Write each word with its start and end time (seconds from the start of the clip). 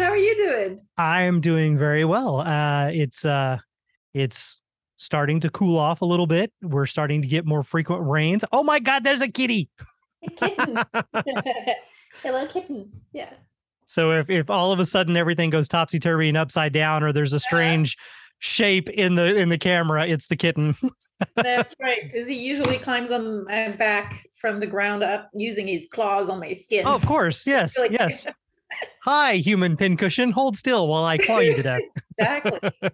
I'm. 0.00 0.06
How 0.06 0.12
are 0.12 0.16
you 0.16 0.36
doing? 0.36 0.80
I 0.96 1.22
am 1.22 1.40
doing 1.40 1.78
very 1.78 2.04
well. 2.04 2.40
Uh, 2.40 2.90
it's 2.92 3.24
uh, 3.24 3.58
it's 4.14 4.62
starting 4.96 5.40
to 5.40 5.50
cool 5.50 5.78
off 5.78 6.02
a 6.02 6.04
little 6.04 6.26
bit. 6.26 6.52
We're 6.62 6.86
starting 6.86 7.22
to 7.22 7.28
get 7.28 7.46
more 7.46 7.62
frequent 7.62 8.06
rains. 8.06 8.44
Oh 8.52 8.62
my 8.62 8.78
God, 8.78 9.04
there's 9.04 9.20
a 9.20 9.28
kitty. 9.28 9.68
A 10.26 10.30
kitten. 10.30 10.78
Hello, 12.22 12.46
kitten. 12.46 12.92
Yeah. 13.12 13.30
So 13.86 14.12
if 14.12 14.30
if 14.30 14.50
all 14.50 14.72
of 14.72 14.78
a 14.78 14.86
sudden 14.86 15.16
everything 15.16 15.50
goes 15.50 15.68
topsy 15.68 15.98
turvy 15.98 16.28
and 16.28 16.36
upside 16.36 16.72
down, 16.72 17.02
or 17.02 17.12
there's 17.12 17.32
a 17.32 17.40
strange 17.40 17.96
shape 18.38 18.88
in 18.90 19.14
the 19.14 19.34
in 19.36 19.48
the 19.48 19.58
camera, 19.58 20.06
it's 20.06 20.26
the 20.28 20.36
kitten. 20.36 20.76
That's 21.36 21.74
right. 21.80 22.10
Because 22.10 22.28
he 22.28 22.34
usually 22.34 22.78
climbs 22.78 23.10
on 23.10 23.44
my 23.46 23.72
back 23.72 24.26
from 24.36 24.60
the 24.60 24.66
ground 24.66 25.02
up 25.02 25.28
using 25.34 25.66
his 25.66 25.86
claws 25.92 26.28
on 26.28 26.40
my 26.40 26.52
skin. 26.52 26.86
oh, 26.86 26.94
of 26.94 27.04
course, 27.04 27.46
yes, 27.46 27.76
yes. 27.90 28.26
Hi, 29.04 29.36
human 29.36 29.76
pincushion. 29.76 30.30
Hold 30.32 30.56
still 30.56 30.88
while 30.88 31.04
I 31.04 31.18
claw 31.18 31.38
you 31.38 31.54
to 31.56 31.62
death. 31.62 31.80
exactly. 32.18 32.70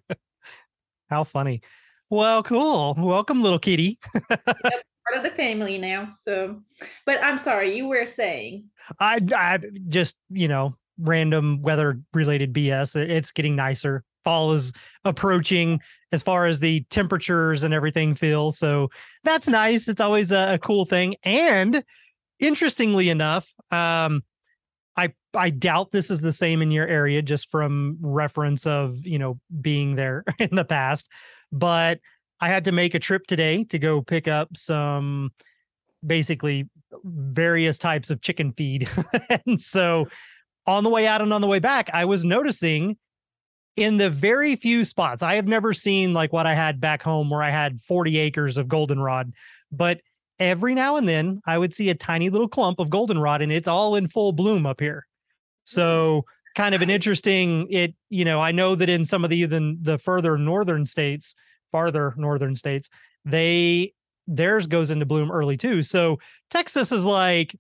How 1.10 1.24
funny. 1.24 1.62
Well, 2.10 2.42
cool. 2.42 2.94
Welcome, 2.96 3.42
little 3.42 3.58
kitty. 3.58 3.98
Part 4.28 5.16
of 5.16 5.22
the 5.22 5.30
family 5.30 5.78
now. 5.78 6.08
So, 6.12 6.62
but 7.04 7.22
I'm 7.22 7.38
sorry, 7.38 7.76
you 7.76 7.88
were 7.88 8.06
saying. 8.06 8.64
I, 9.00 9.20
I 9.34 9.58
just, 9.88 10.16
you 10.30 10.48
know, 10.48 10.76
random 10.98 11.62
weather 11.62 12.00
related 12.14 12.52
BS. 12.52 12.96
It's 12.96 13.32
getting 13.32 13.56
nicer. 13.56 14.04
Fall 14.24 14.52
is 14.52 14.72
approaching 15.04 15.80
as 16.12 16.22
far 16.22 16.46
as 16.46 16.60
the 16.60 16.82
temperatures 16.90 17.62
and 17.62 17.72
everything 17.72 18.14
feel. 18.14 18.52
So 18.52 18.90
that's 19.22 19.46
nice. 19.48 19.88
It's 19.88 20.00
always 20.00 20.30
a, 20.30 20.54
a 20.54 20.58
cool 20.58 20.84
thing. 20.84 21.16
And 21.22 21.84
interestingly 22.40 23.08
enough, 23.08 23.52
um, 23.70 24.22
I 24.96 25.12
I 25.34 25.50
doubt 25.50 25.92
this 25.92 26.10
is 26.10 26.20
the 26.20 26.32
same 26.32 26.62
in 26.62 26.70
your 26.70 26.86
area 26.86 27.22
just 27.22 27.50
from 27.50 27.98
reference 28.00 28.66
of, 28.66 29.06
you 29.06 29.18
know, 29.18 29.38
being 29.60 29.96
there 29.96 30.24
in 30.38 30.54
the 30.54 30.64
past. 30.64 31.08
But 31.52 32.00
I 32.40 32.48
had 32.48 32.64
to 32.64 32.72
make 32.72 32.94
a 32.94 32.98
trip 32.98 33.26
today 33.26 33.64
to 33.64 33.78
go 33.78 34.02
pick 34.02 34.28
up 34.28 34.56
some 34.56 35.32
basically 36.06 36.68
various 37.04 37.78
types 37.78 38.10
of 38.10 38.20
chicken 38.20 38.52
feed. 38.52 38.88
and 39.46 39.60
so 39.60 40.08
on 40.66 40.84
the 40.84 40.90
way 40.90 41.06
out 41.06 41.22
and 41.22 41.32
on 41.32 41.40
the 41.40 41.46
way 41.46 41.58
back, 41.58 41.90
I 41.92 42.04
was 42.04 42.24
noticing 42.24 42.96
in 43.76 43.98
the 43.98 44.10
very 44.10 44.56
few 44.56 44.84
spots, 44.84 45.22
I 45.22 45.34
have 45.34 45.46
never 45.46 45.74
seen 45.74 46.14
like 46.14 46.32
what 46.32 46.46
I 46.46 46.54
had 46.54 46.80
back 46.80 47.02
home 47.02 47.28
where 47.28 47.42
I 47.42 47.50
had 47.50 47.80
40 47.82 48.18
acres 48.18 48.56
of 48.56 48.68
goldenrod, 48.68 49.32
but 49.70 50.00
every 50.38 50.74
now 50.74 50.96
and 50.96 51.08
then 51.08 51.40
I 51.46 51.58
would 51.58 51.74
see 51.74 51.90
a 51.90 51.94
tiny 51.94 52.30
little 52.30 52.48
clump 52.48 52.78
of 52.78 52.90
goldenrod 52.90 53.42
and 53.42 53.52
it's 53.52 53.68
all 53.68 53.96
in 53.96 54.08
full 54.08 54.32
bloom 54.32 54.66
up 54.66 54.80
here. 54.80 55.06
So 55.64 56.22
mm. 56.22 56.54
kind 56.54 56.74
of 56.74 56.82
an 56.82 56.90
interesting 56.90 57.66
it, 57.70 57.94
you 58.10 58.24
know, 58.24 58.40
I 58.40 58.52
know 58.52 58.74
that 58.74 58.88
in 58.88 59.04
some 59.04 59.24
of 59.24 59.30
the 59.30 59.38
even 59.38 59.78
the 59.80 59.98
further 59.98 60.36
northern 60.36 60.86
states, 60.86 61.34
farther 61.72 62.14
northern 62.16 62.56
states, 62.56 62.88
they 63.24 63.92
theirs 64.26 64.66
goes 64.66 64.90
into 64.90 65.06
bloom 65.06 65.30
early 65.30 65.56
too. 65.56 65.82
So 65.82 66.18
Texas 66.50 66.92
is 66.92 67.04
like 67.04 67.56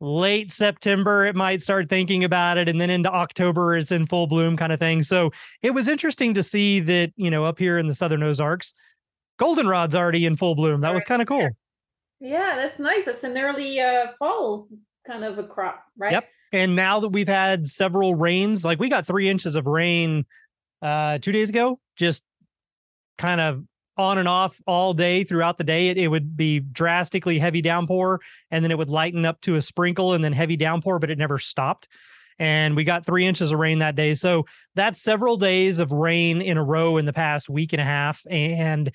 late 0.00 0.50
September, 0.50 1.24
it 1.26 1.36
might 1.36 1.62
start 1.62 1.88
thinking 1.88 2.24
about 2.24 2.58
it. 2.58 2.68
And 2.68 2.80
then 2.80 2.90
into 2.90 3.10
October, 3.10 3.76
it's 3.76 3.92
in 3.92 4.06
full 4.06 4.26
bloom 4.26 4.56
kind 4.56 4.72
of 4.72 4.80
thing. 4.80 5.02
So 5.02 5.30
it 5.62 5.70
was 5.70 5.88
interesting 5.88 6.34
to 6.34 6.42
see 6.42 6.80
that, 6.80 7.12
you 7.16 7.30
know, 7.30 7.44
up 7.44 7.58
here 7.58 7.78
in 7.78 7.86
the 7.86 7.94
Southern 7.94 8.22
Ozarks, 8.22 8.74
goldenrod's 9.38 9.94
already 9.94 10.26
in 10.26 10.36
full 10.36 10.54
bloom. 10.54 10.80
That 10.80 10.92
was 10.92 11.04
kind 11.04 11.22
of 11.22 11.28
cool. 11.28 11.48
Yeah, 12.22 12.54
that's 12.56 12.78
nice. 12.78 13.06
That's 13.06 13.24
an 13.24 13.36
early 13.36 13.80
uh, 13.80 14.08
fall 14.18 14.68
kind 15.04 15.24
of 15.24 15.38
a 15.38 15.44
crop, 15.44 15.82
right? 15.98 16.12
Yep. 16.12 16.28
And 16.52 16.76
now 16.76 17.00
that 17.00 17.08
we've 17.08 17.28
had 17.28 17.66
several 17.66 18.14
rains, 18.14 18.64
like 18.64 18.78
we 18.78 18.88
got 18.88 19.06
three 19.06 19.28
inches 19.28 19.56
of 19.56 19.66
rain 19.66 20.24
uh 20.80 21.18
two 21.18 21.32
days 21.32 21.48
ago, 21.48 21.80
just 21.96 22.22
kind 23.18 23.40
of 23.40 23.64
on 23.96 24.18
and 24.18 24.28
off 24.28 24.60
all 24.66 24.94
day 24.94 25.24
throughout 25.24 25.58
the 25.58 25.64
day. 25.64 25.88
It, 25.88 25.98
it 25.98 26.08
would 26.08 26.36
be 26.36 26.60
drastically 26.60 27.38
heavy 27.38 27.60
downpour 27.60 28.20
and 28.50 28.64
then 28.64 28.70
it 28.70 28.78
would 28.78 28.90
lighten 28.90 29.24
up 29.24 29.40
to 29.42 29.56
a 29.56 29.62
sprinkle 29.62 30.14
and 30.14 30.24
then 30.24 30.32
heavy 30.32 30.56
downpour, 30.56 30.98
but 30.98 31.10
it 31.10 31.18
never 31.18 31.38
stopped. 31.38 31.88
And 32.38 32.74
we 32.74 32.84
got 32.84 33.04
three 33.04 33.26
inches 33.26 33.52
of 33.52 33.58
rain 33.58 33.80
that 33.80 33.94
day. 33.94 34.14
So 34.14 34.46
that's 34.74 35.02
several 35.02 35.36
days 35.36 35.78
of 35.78 35.92
rain 35.92 36.40
in 36.40 36.56
a 36.56 36.64
row 36.64 36.96
in 36.96 37.04
the 37.04 37.12
past 37.12 37.48
week 37.48 37.72
and 37.72 37.80
a 37.80 37.84
half. 37.84 38.22
And 38.28 38.90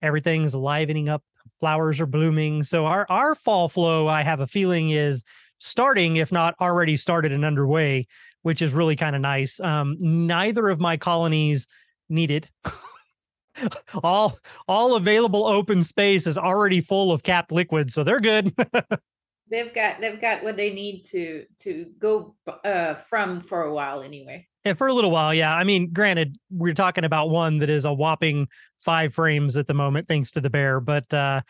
everything's 0.00 0.54
livening 0.54 1.08
up. 1.08 1.22
Flowers 1.60 2.00
are 2.00 2.06
blooming. 2.06 2.62
So 2.62 2.86
our 2.86 3.06
our 3.08 3.34
fall 3.34 3.68
flow, 3.68 4.08
I 4.08 4.22
have 4.22 4.40
a 4.40 4.46
feeling, 4.46 4.90
is 4.90 5.24
starting, 5.58 6.16
if 6.16 6.32
not 6.32 6.54
already 6.60 6.96
started 6.96 7.32
and 7.32 7.44
underway, 7.44 8.06
which 8.42 8.62
is 8.62 8.72
really 8.72 8.96
kind 8.96 9.16
of 9.16 9.22
nice. 9.22 9.60
Um, 9.60 9.96
neither 9.98 10.68
of 10.68 10.80
my 10.80 10.96
colonies 10.96 11.66
need 12.08 12.30
it. 12.30 12.50
all 14.02 14.38
all 14.66 14.96
available 14.96 15.46
open 15.46 15.82
space 15.82 16.26
is 16.26 16.38
already 16.38 16.80
full 16.80 17.12
of 17.12 17.22
capped 17.22 17.52
liquid, 17.52 17.92
so 17.92 18.04
they're 18.04 18.20
good. 18.20 18.54
They've 19.50 19.72
got 19.74 20.00
they've 20.00 20.20
got 20.20 20.42
what 20.42 20.56
they 20.56 20.72
need 20.72 21.02
to 21.06 21.44
to 21.60 21.86
go 21.98 22.34
uh, 22.64 22.94
from 22.94 23.40
for 23.42 23.62
a 23.62 23.72
while 23.74 24.02
anyway. 24.02 24.46
and 24.64 24.76
for 24.76 24.86
a 24.88 24.92
little 24.92 25.10
while, 25.10 25.32
yeah. 25.32 25.54
I 25.54 25.64
mean, 25.64 25.92
granted, 25.92 26.36
we're 26.50 26.74
talking 26.74 27.04
about 27.04 27.30
one 27.30 27.58
that 27.58 27.70
is 27.70 27.84
a 27.84 27.92
whopping 27.92 28.48
five 28.80 29.14
frames 29.14 29.56
at 29.56 29.66
the 29.66 29.74
moment, 29.74 30.08
thanks 30.08 30.30
to 30.32 30.40
the 30.40 30.50
bear. 30.50 30.80
But 30.80 31.12
uh, 31.14 31.40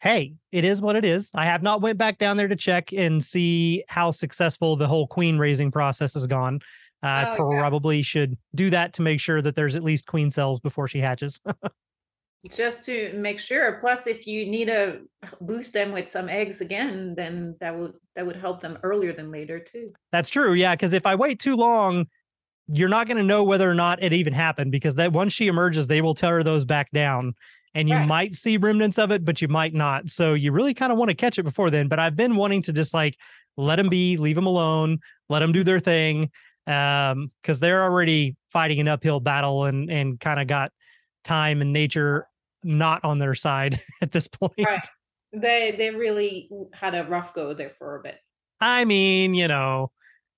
hey, 0.00 0.34
it 0.52 0.64
is 0.64 0.82
what 0.82 0.96
it 0.96 1.04
is. 1.04 1.30
I 1.34 1.46
have 1.46 1.62
not 1.62 1.80
went 1.80 1.98
back 1.98 2.18
down 2.18 2.36
there 2.36 2.48
to 2.48 2.56
check 2.56 2.92
and 2.92 3.24
see 3.24 3.84
how 3.88 4.10
successful 4.10 4.76
the 4.76 4.86
whole 4.86 5.06
queen 5.06 5.38
raising 5.38 5.70
process 5.70 6.14
has 6.14 6.26
gone. 6.26 6.60
I 7.02 7.36
Oh, 7.38 7.52
yeah. 7.52 7.60
probably 7.60 8.02
should 8.02 8.36
do 8.54 8.70
that 8.70 8.92
to 8.94 9.02
make 9.02 9.20
sure 9.20 9.40
that 9.42 9.54
there's 9.54 9.76
at 9.76 9.84
least 9.84 10.06
queen 10.06 10.28
cells 10.30 10.60
before 10.60 10.88
she 10.88 10.98
hatches. 10.98 11.40
just 12.54 12.84
to 12.84 13.12
make 13.14 13.40
sure 13.40 13.78
plus 13.80 14.06
if 14.06 14.26
you 14.26 14.46
need 14.46 14.66
to 14.66 15.00
boost 15.40 15.72
them 15.72 15.92
with 15.92 16.08
some 16.08 16.28
eggs 16.28 16.60
again 16.60 17.14
then 17.16 17.56
that 17.60 17.76
would 17.76 17.92
that 18.14 18.24
would 18.24 18.36
help 18.36 18.60
them 18.60 18.78
earlier 18.82 19.12
than 19.12 19.30
later 19.30 19.58
too 19.58 19.92
That's 20.12 20.28
true. 20.28 20.52
Yeah. 20.54 20.74
Because 20.74 20.92
if 20.92 21.06
I 21.06 21.14
wait 21.14 21.38
too 21.40 21.56
long, 21.56 22.06
you're 22.68 22.88
not 22.88 23.06
going 23.06 23.16
to 23.18 23.22
know 23.22 23.44
whether 23.44 23.70
or 23.70 23.74
not 23.74 24.02
it 24.02 24.12
even 24.12 24.32
happened 24.32 24.72
because 24.72 24.94
that 24.96 25.12
once 25.12 25.32
she 25.32 25.46
emerges, 25.48 25.86
they 25.86 26.00
will 26.00 26.14
tear 26.14 26.42
those 26.42 26.64
back 26.64 26.90
down 26.92 27.34
and 27.74 27.88
you 27.88 27.96
Right. 27.96 28.06
might 28.08 28.34
see 28.34 28.56
remnants 28.56 28.98
of 28.98 29.10
it, 29.12 29.24
but 29.24 29.42
you 29.42 29.48
might 29.48 29.74
not. 29.74 30.08
So 30.08 30.34
you 30.34 30.50
really 30.52 30.74
kind 30.74 30.90
of 30.92 30.98
want 30.98 31.10
to 31.10 31.14
catch 31.14 31.38
it 31.38 31.42
before 31.42 31.70
then. 31.70 31.88
But 31.88 31.98
I've 31.98 32.16
been 32.16 32.36
wanting 32.36 32.62
to 32.62 32.72
just 32.72 32.94
like 32.94 33.16
let 33.56 33.76
them 33.76 33.88
be, 33.88 34.16
leave 34.16 34.36
them 34.36 34.46
alone, 34.46 34.98
let 35.28 35.40
them 35.40 35.52
do 35.52 35.62
their 35.64 35.80
thing. 35.80 36.30
Um, 36.66 37.28
because 37.42 37.60
they're 37.60 37.82
already 37.84 38.34
fighting 38.52 38.80
an 38.80 38.88
uphill 38.88 39.20
battle 39.20 39.66
and 39.66 39.88
and 39.90 40.18
kind 40.18 40.40
of 40.40 40.48
got 40.48 40.72
time 41.26 41.60
and 41.60 41.72
nature 41.72 42.26
not 42.62 43.04
on 43.04 43.18
their 43.18 43.34
side 43.34 43.82
at 44.00 44.12
this 44.12 44.28
point. 44.28 44.52
right 44.58 44.86
they 45.32 45.74
they 45.76 45.90
really 45.90 46.48
had 46.72 46.94
a 46.94 47.04
rough 47.04 47.34
go 47.34 47.52
there 47.52 47.70
for 47.70 47.96
a 47.96 48.02
bit 48.02 48.18
I 48.58 48.86
mean, 48.86 49.34
you 49.34 49.48
know, 49.48 49.90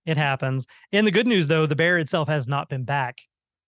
it 0.04 0.16
happens. 0.16 0.66
And 0.93 1.06
the 1.06 1.12
good 1.12 1.28
news 1.28 1.47
though, 1.47 1.66
the 1.66 1.77
bear 1.77 1.98
itself 1.98 2.27
has 2.27 2.48
not 2.48 2.68
been 2.68 2.83
back. 2.83 3.18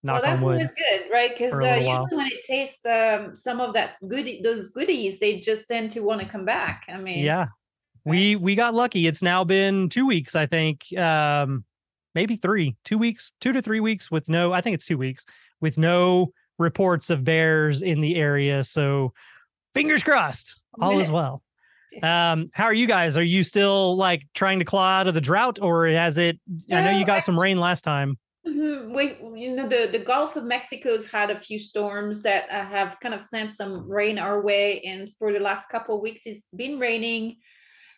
well 0.02 0.20
that's 0.20 0.42
always 0.42 0.72
good 0.72 1.02
right 1.12 1.30
because 1.30 1.52
uh, 1.52 1.56
while. 1.58 2.02
usually 2.02 2.16
when 2.16 2.26
it 2.26 2.42
tastes 2.44 2.84
um, 2.86 3.36
some 3.36 3.60
of 3.60 3.74
that 3.74 3.94
goodie 4.08 4.40
those 4.42 4.68
goodies 4.72 5.20
they 5.20 5.38
just 5.38 5.68
tend 5.68 5.90
to 5.92 6.00
want 6.00 6.20
to 6.20 6.26
come 6.26 6.44
back 6.44 6.84
i 6.88 6.96
mean 6.96 7.24
Yeah. 7.24 7.46
We 8.06 8.34
we 8.34 8.54
got 8.54 8.72
lucky. 8.74 9.06
It's 9.06 9.22
now 9.22 9.44
been 9.44 9.90
two 9.90 10.06
weeks, 10.06 10.34
I 10.34 10.46
think. 10.46 10.90
Um, 10.96 11.64
maybe 12.14 12.36
three, 12.36 12.74
two 12.82 12.96
weeks, 12.96 13.32
two 13.42 13.52
to 13.52 13.60
three 13.60 13.80
weeks 13.80 14.10
with 14.10 14.26
no, 14.28 14.54
I 14.54 14.62
think 14.62 14.74
it's 14.74 14.86
two 14.86 14.96
weeks 14.96 15.26
with 15.60 15.76
no 15.76 16.32
reports 16.60 17.10
of 17.10 17.24
bears 17.24 17.82
in 17.82 18.00
the 18.00 18.16
area. 18.16 18.62
So 18.62 19.12
fingers 19.74 20.02
crossed, 20.02 20.62
all 20.80 21.00
is 21.00 21.10
well. 21.18 21.42
Um, 22.04 22.50
how 22.52 22.66
are 22.66 22.74
you 22.74 22.86
guys? 22.86 23.16
Are 23.16 23.22
you 23.22 23.42
still 23.42 23.96
like 23.96 24.22
trying 24.34 24.60
to 24.60 24.64
claw 24.64 25.00
out 25.00 25.08
of 25.08 25.14
the 25.14 25.20
drought 25.20 25.58
or 25.60 25.88
has 25.88 26.18
it 26.18 26.38
I 26.70 26.82
know 26.82 26.90
you 26.90 27.00
No, 27.00 27.06
got 27.06 27.24
some 27.24 27.36
rain 27.38 27.58
last 27.58 27.82
time. 27.82 28.16
Mhm. 28.46 28.94
We, 28.94 29.40
you 29.40 29.54
know, 29.54 29.68
the, 29.68 29.88
the 29.90 29.98
Gulf 29.98 30.36
of 30.36 30.44
Mexico's 30.44 31.06
had 31.06 31.30
a 31.30 31.38
few 31.38 31.58
storms 31.58 32.22
that 32.22 32.48
uh, 32.50 32.64
have 32.64 32.98
kind 33.00 33.14
of 33.14 33.20
sent 33.20 33.50
some 33.50 33.90
rain 33.90 34.18
our 34.18 34.40
way, 34.40 34.80
and 34.82 35.10
for 35.18 35.32
the 35.32 35.40
last 35.40 35.68
couple 35.68 35.96
of 35.96 36.02
weeks, 36.02 36.22
it's 36.26 36.48
been 36.48 36.78
raining. 36.78 37.36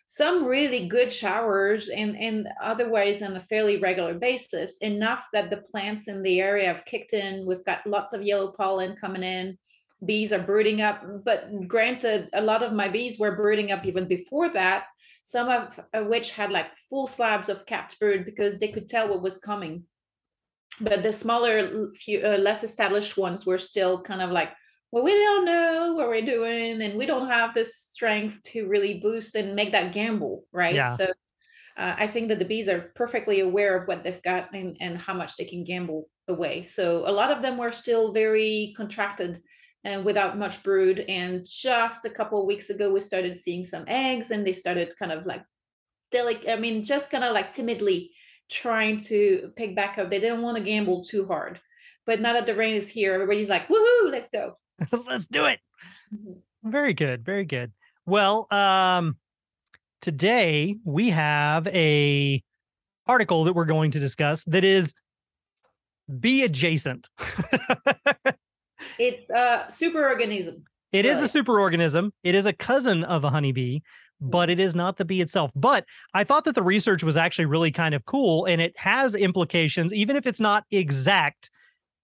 Some 0.05 0.45
really 0.45 0.87
good 0.87 1.11
showers 1.11 1.89
and 1.89 2.17
and 2.17 2.47
otherwise 2.61 3.21
on 3.21 3.35
a 3.35 3.39
fairly 3.39 3.77
regular 3.77 4.13
basis 4.13 4.77
enough 4.77 5.27
that 5.33 5.49
the 5.49 5.57
plants 5.71 6.07
in 6.07 6.21
the 6.23 6.41
area 6.41 6.67
have 6.67 6.85
kicked 6.85 7.13
in. 7.13 7.45
We've 7.47 7.65
got 7.65 7.87
lots 7.87 8.13
of 8.13 8.21
yellow 8.21 8.51
pollen 8.51 8.95
coming 8.95 9.23
in. 9.23 9.57
Bees 10.05 10.33
are 10.33 10.39
brooding 10.39 10.81
up 10.81 11.01
but 11.23 11.49
granted 11.67 12.29
a 12.33 12.41
lot 12.41 12.61
of 12.61 12.73
my 12.73 12.89
bees 12.89 13.17
were 13.17 13.37
brooding 13.37 13.71
up 13.71 13.85
even 13.85 14.07
before 14.07 14.49
that 14.49 14.83
some 15.23 15.49
of 15.49 16.07
which 16.07 16.31
had 16.31 16.51
like 16.51 16.67
full 16.89 17.07
slabs 17.07 17.49
of 17.49 17.65
capped 17.65 17.99
brood 17.99 18.25
because 18.25 18.57
they 18.57 18.67
could 18.67 18.89
tell 18.89 19.09
what 19.09 19.21
was 19.21 19.37
coming. 19.37 19.83
But 20.81 21.03
the 21.03 21.13
smaller 21.13 21.91
few 21.95 22.19
uh, 22.19 22.37
less 22.37 22.63
established 22.63 23.15
ones 23.15 23.45
were 23.45 23.57
still 23.57 24.03
kind 24.03 24.21
of 24.21 24.31
like 24.31 24.49
well, 24.93 25.03
we 25.03 25.11
don't 25.11 25.43
know 25.43 25.95
what 25.95 26.07
we're 26.07 26.21
doing 26.21 26.79
and 26.83 26.95
we 26.95 27.07
don't 27.07 27.27
have 27.27 27.51
the 27.55 27.65
strength 27.65 28.43
to 28.43 28.67
really 28.67 28.99
boost 28.99 29.33
and 29.33 29.55
make 29.55 29.71
that 29.71 29.91
gamble, 29.91 30.45
right? 30.51 30.75
Yeah. 30.75 30.93
So 30.93 31.05
uh, 31.77 31.95
I 31.97 32.05
think 32.05 32.29
that 32.29 32.37
the 32.37 32.45
bees 32.45 32.69
are 32.69 32.91
perfectly 32.93 33.39
aware 33.39 33.75
of 33.75 33.87
what 33.87 34.03
they've 34.03 34.21
got 34.21 34.53
and, 34.53 34.77
and 34.81 34.99
how 34.99 35.15
much 35.15 35.35
they 35.35 35.45
can 35.45 35.63
gamble 35.63 36.09
away. 36.27 36.61
So 36.61 37.05
a 37.07 37.11
lot 37.11 37.31
of 37.31 37.41
them 37.41 37.57
were 37.57 37.71
still 37.71 38.13
very 38.13 38.75
contracted 38.77 39.41
and 39.83 40.05
without 40.05 40.37
much 40.37 40.61
brood. 40.61 41.03
And 41.09 41.43
just 41.43 42.05
a 42.05 42.11
couple 42.11 42.39
of 42.39 42.45
weeks 42.45 42.69
ago, 42.69 42.93
we 42.93 42.99
started 42.99 43.35
seeing 43.35 43.65
some 43.65 43.85
eggs 43.87 44.29
and 44.29 44.45
they 44.45 44.53
started 44.53 44.95
kind 44.99 45.11
of 45.11 45.25
like 45.25 45.41
delicate, 46.11 46.51
I 46.51 46.59
mean, 46.59 46.83
just 46.83 47.09
kind 47.09 47.23
of 47.23 47.33
like 47.33 47.51
timidly 47.51 48.11
trying 48.51 48.99
to 49.05 49.51
pick 49.55 49.75
back 49.75 49.97
up. 49.97 50.11
They 50.11 50.19
didn't 50.19 50.43
want 50.43 50.57
to 50.57 50.63
gamble 50.63 51.03
too 51.03 51.25
hard. 51.25 51.59
But 52.05 52.21
now 52.21 52.33
that 52.33 52.45
the 52.45 52.53
rain 52.53 52.75
is 52.75 52.89
here, 52.89 53.15
everybody's 53.15 53.49
like, 53.49 53.67
woohoo, 53.69 54.11
let's 54.11 54.29
go. 54.29 54.55
Let's 54.91 55.27
do 55.27 55.45
it. 55.45 55.59
Mhm. 56.13 56.37
Very 56.63 56.93
good. 56.93 57.25
Very 57.25 57.45
good. 57.45 57.71
Well, 58.05 58.47
um, 58.51 59.17
today 60.01 60.77
we 60.85 61.09
have 61.09 61.67
a 61.67 62.41
article 63.07 63.43
that 63.45 63.53
we're 63.53 63.65
going 63.65 63.91
to 63.91 63.99
discuss 63.99 64.43
that 64.45 64.63
is 64.63 64.93
be 66.19 66.43
adjacent. 66.43 67.09
It's 68.99 69.29
a 69.29 69.65
super 69.69 69.99
superorganism. 69.99 70.63
It 70.91 71.05
is 71.05 71.19
a 71.19 71.39
Really? 71.39 71.45
superorganism. 71.45 72.11
It 72.23 72.35
is 72.35 72.45
a 72.45 72.51
cousin 72.51 73.05
of 73.05 73.23
a 73.23 73.29
honeybee, 73.29 73.79
but 74.19 74.49
it 74.49 74.59
is 74.59 74.75
not 74.75 74.97
the 74.97 75.05
bee 75.05 75.21
itself. 75.21 75.51
But 75.55 75.85
I 76.13 76.25
thought 76.25 76.43
that 76.45 76.55
the 76.55 76.61
research 76.63 77.01
was 77.01 77.15
actually 77.15 77.45
really 77.45 77.71
kind 77.71 77.95
of 77.95 78.03
cool 78.03 78.43
and 78.45 78.59
it 78.59 78.73
has 78.77 79.15
implications, 79.15 79.93
even 79.93 80.17
if 80.17 80.27
it's 80.27 80.41
not 80.41 80.65
exact. 80.69 81.49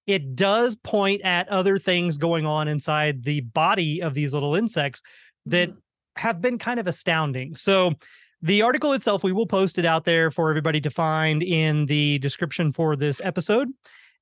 It 0.09 0.35
does 0.35 0.75
point 0.75 1.21
at 1.23 1.47
other 1.49 1.77
things 1.77 2.17
going 2.17 2.47
on 2.47 2.67
inside 2.67 3.23
the 3.23 3.41
body 3.41 4.01
of 4.01 4.15
these 4.15 4.33
little 4.33 4.55
insects 4.55 5.03
that 5.45 5.69
Mhm. 5.69 5.77
have 6.15 6.41
been 6.41 6.57
kind 6.57 6.79
of 6.79 6.87
astounding. 6.87 7.53
So, 7.53 7.93
the 8.41 8.63
article 8.63 8.93
itself, 8.93 9.23
we 9.23 9.33
will 9.33 9.45
post 9.45 9.77
it 9.77 9.85
out 9.85 10.05
there 10.05 10.31
for 10.31 10.49
everybody 10.49 10.81
to 10.81 10.89
find 10.89 11.43
in 11.43 11.85
the 11.85 12.17
description 12.19 12.71
for 12.73 12.95
this 12.95 13.21
episode. 13.23 13.67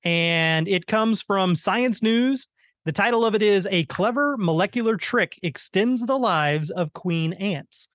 And 0.04 0.68
it 0.68 0.88
comes 0.88 1.22
from 1.22 1.56
Science 1.56 2.02
News. 2.02 2.48
The 2.86 2.92
title 2.92 3.24
of 3.26 3.34
it 3.36 3.42
is 3.42 3.68
A 3.72 3.86
Clever 3.86 4.36
Molecular 4.38 4.98
Trick 4.98 5.40
Extends 5.42 6.06
the 6.06 6.18
Lives 6.18 6.70
of 6.70 6.92
Queen 6.94 7.34
Ants. 7.34 7.88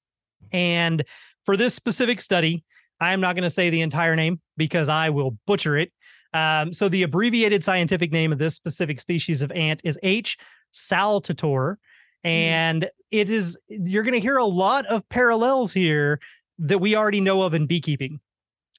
And 0.53 1.05
for 1.45 1.57
this 1.57 1.75
specific 1.75 2.21
study, 2.21 2.65
I'm 3.01 3.21
not 3.21 3.35
going 3.35 3.43
to 3.43 3.51
say 3.51 3.69
the 3.69 3.81
entire 3.81 4.15
name 4.15 4.41
because 4.57 4.89
I 4.89 5.11
will 5.11 5.37
butcher 5.47 5.77
it. 5.77 5.93
Um, 6.35 6.73
so, 6.73 6.89
the 6.89 7.03
abbreviated 7.03 7.63
scientific 7.63 8.11
name 8.13 8.33
of 8.33 8.39
this 8.39 8.55
specific 8.55 9.01
species 9.01 9.43
of 9.43 9.53
ant 9.53 9.83
is 9.85 9.99
H. 10.03 10.39
saltator. 10.73 11.79
And 12.25 12.89
it 13.11 13.31
is, 13.31 13.59
you're 13.69 14.05
going 14.05 14.15
to 14.15 14.21
hear 14.21 14.37
a 14.37 14.45
lot 14.45 14.87
of 14.87 15.09
parallels 15.09 15.73
here 15.73 16.21
that 16.59 16.79
we 16.79 16.95
already 16.95 17.21
know 17.21 17.43
of 17.43 17.53
in 17.53 17.67
beekeeping. 17.67 18.21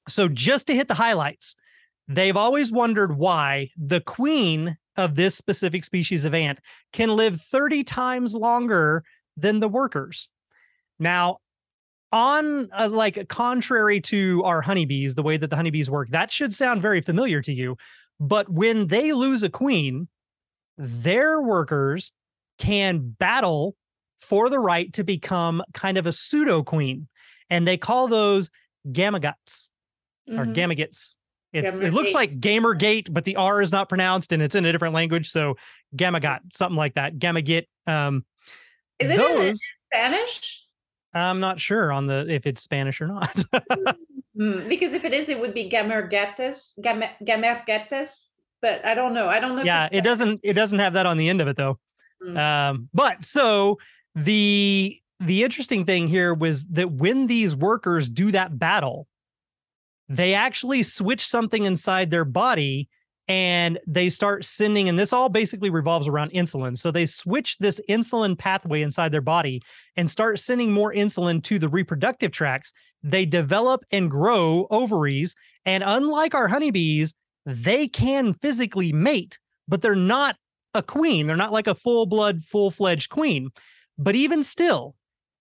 So, 0.09 0.27
just 0.27 0.67
to 0.67 0.75
hit 0.75 0.87
the 0.87 0.93
highlights, 0.93 1.55
they've 2.07 2.37
always 2.37 2.71
wondered 2.71 3.17
why 3.17 3.69
the 3.77 4.01
queen 4.01 4.77
of 4.95 5.15
this 5.15 5.35
specific 5.35 5.83
species 5.83 6.25
of 6.25 6.33
ant 6.33 6.59
can 6.91 7.15
live 7.15 7.41
30 7.41 7.83
times 7.83 8.35
longer 8.35 9.03
than 9.37 9.59
the 9.59 9.67
workers. 9.67 10.29
Now, 10.99 11.39
on 12.13 12.69
uh, 12.71 12.87
like 12.89 13.27
contrary 13.27 13.99
to 13.99 14.43
our 14.43 14.61
honeybees, 14.61 15.15
the 15.15 15.23
way 15.23 15.35
that 15.35 15.49
the 15.49 15.55
honeybees 15.55 15.89
work, 15.89 16.09
that 16.09 16.31
should 16.31 16.53
sound 16.53 16.81
very 16.81 17.01
familiar 17.01 17.41
to 17.41 17.51
you. 17.51 17.75
But 18.19 18.47
when 18.47 18.87
they 18.87 19.11
lose 19.11 19.41
a 19.41 19.49
queen, 19.49 20.07
their 20.77 21.41
workers 21.41 22.13
can 22.59 22.99
battle 23.19 23.75
for 24.21 24.49
the 24.49 24.59
right 24.59 24.93
to 24.93 25.03
become 25.03 25.63
kind 25.73 25.97
of 25.97 26.05
a 26.05 26.11
pseudo 26.13 26.63
queen. 26.63 27.07
And 27.49 27.67
they 27.67 27.77
call 27.77 28.07
those 28.07 28.49
gamagots 28.87 29.69
or 30.29 30.45
Mhm. 30.45 30.55
gamagets. 30.55 31.15
It's 31.51 31.73
it 31.73 31.93
looks 31.93 32.13
like 32.13 32.39
Gamergate, 32.39 33.13
but 33.13 33.25
the 33.25 33.35
R 33.35 33.61
is 33.61 33.71
not 33.71 33.89
pronounced 33.89 34.31
and 34.31 34.41
it's 34.41 34.55
in 34.55 34.65
a 34.65 34.71
different 34.71 34.93
language. 34.93 35.29
So 35.29 35.55
gamagot, 35.95 36.39
something 36.51 36.77
like 36.77 36.95
that. 36.95 37.17
Gamagit. 37.17 37.65
Um, 37.85 38.25
Is 38.99 39.09
it 39.09 39.13
in 39.13 39.19
those 39.19 39.61
Spanish? 39.85 40.62
I'm 41.13 41.39
not 41.39 41.59
sure 41.59 41.91
on 41.91 42.07
the 42.07 42.25
if 42.27 42.45
it's 42.45 42.61
Spanish 42.61 43.01
or 43.01 43.07
not. 43.07 43.43
Mm, 44.39 44.67
because 44.67 44.93
if 44.93 45.05
it 45.05 45.13
is, 45.13 45.29
it 45.29 45.39
would 45.39 45.53
be 45.53 45.69
gamergetes, 45.69 46.71
gamer, 46.81 47.09
gamergetes. 47.23 48.29
But 48.61 48.83
I 48.85 48.95
don't 48.95 49.13
know. 49.13 49.27
I 49.27 49.39
don't 49.39 49.55
know. 49.55 49.63
yeah, 49.63 49.85
it's 49.85 49.93
it 49.93 50.03
doesn't 50.03 50.39
it 50.43 50.53
doesn't 50.53 50.79
have 50.79 50.93
that 50.93 51.05
on 51.05 51.17
the 51.17 51.29
end 51.29 51.41
of 51.41 51.47
it 51.47 51.57
though. 51.57 51.77
Mm. 52.25 52.37
Um, 52.37 52.89
but 52.93 53.23
so 53.23 53.77
the 54.15 54.99
the 55.19 55.43
interesting 55.43 55.85
thing 55.85 56.07
here 56.07 56.33
was 56.33 56.65
that 56.67 56.91
when 56.91 57.27
these 57.27 57.55
workers 57.55 58.09
do 58.09 58.31
that 58.31 58.57
battle, 58.57 59.07
they 60.09 60.33
actually 60.33 60.81
switch 60.83 61.27
something 61.27 61.65
inside 61.65 62.09
their 62.09 62.25
body 62.25 62.89
and 63.27 63.79
they 63.87 64.09
start 64.09 64.43
sending, 64.43 64.89
and 64.89 64.99
this 64.99 65.13
all 65.13 65.29
basically 65.29 65.69
revolves 65.69 66.07
around 66.07 66.31
insulin. 66.31 66.77
So 66.77 66.91
they 66.91 67.05
switch 67.05 67.57
this 67.57 67.79
insulin 67.89 68.37
pathway 68.37 68.81
inside 68.81 69.11
their 69.11 69.21
body 69.21 69.61
and 69.95 70.09
start 70.09 70.39
sending 70.39 70.71
more 70.71 70.93
insulin 70.93 71.41
to 71.43 71.57
the 71.57 71.69
reproductive 71.69 72.31
tracts. 72.31 72.73
They 73.01 73.25
develop 73.25 73.85
and 73.91 74.11
grow 74.11 74.67
ovaries. 74.69 75.35
And 75.65 75.83
unlike 75.85 76.35
our 76.35 76.49
honeybees, 76.49 77.13
they 77.45 77.87
can 77.87 78.33
physically 78.33 78.91
mate, 78.91 79.39
but 79.67 79.81
they're 79.81 79.95
not 79.95 80.35
a 80.73 80.83
queen. 80.83 81.27
They're 81.27 81.35
not 81.35 81.53
like 81.53 81.67
a 81.67 81.75
full 81.75 82.05
blood, 82.05 82.43
full 82.43 82.71
fledged 82.71 83.09
queen. 83.09 83.49
But 83.97 84.15
even 84.15 84.43
still, 84.43 84.95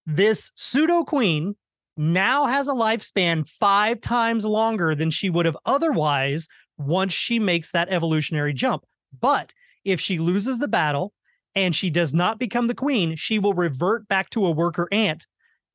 this 0.06 0.52
pseudo 0.54 1.04
queen 1.04 1.56
now 1.96 2.46
has 2.46 2.68
a 2.68 2.72
lifespan 2.72 3.48
five 3.48 4.00
times 4.00 4.44
longer 4.44 4.94
than 4.94 5.10
she 5.10 5.30
would 5.30 5.46
have 5.46 5.56
otherwise 5.66 6.48
once 6.86 7.12
she 7.12 7.38
makes 7.38 7.70
that 7.72 7.88
evolutionary 7.88 8.52
jump. 8.52 8.84
But 9.20 9.52
if 9.84 10.00
she 10.00 10.18
loses 10.18 10.58
the 10.58 10.68
battle 10.68 11.12
and 11.54 11.74
she 11.74 11.90
does 11.90 12.14
not 12.14 12.38
become 12.38 12.66
the 12.66 12.74
queen, 12.74 13.16
she 13.16 13.38
will 13.38 13.54
revert 13.54 14.08
back 14.08 14.30
to 14.30 14.46
a 14.46 14.50
worker 14.50 14.88
ant. 14.92 15.26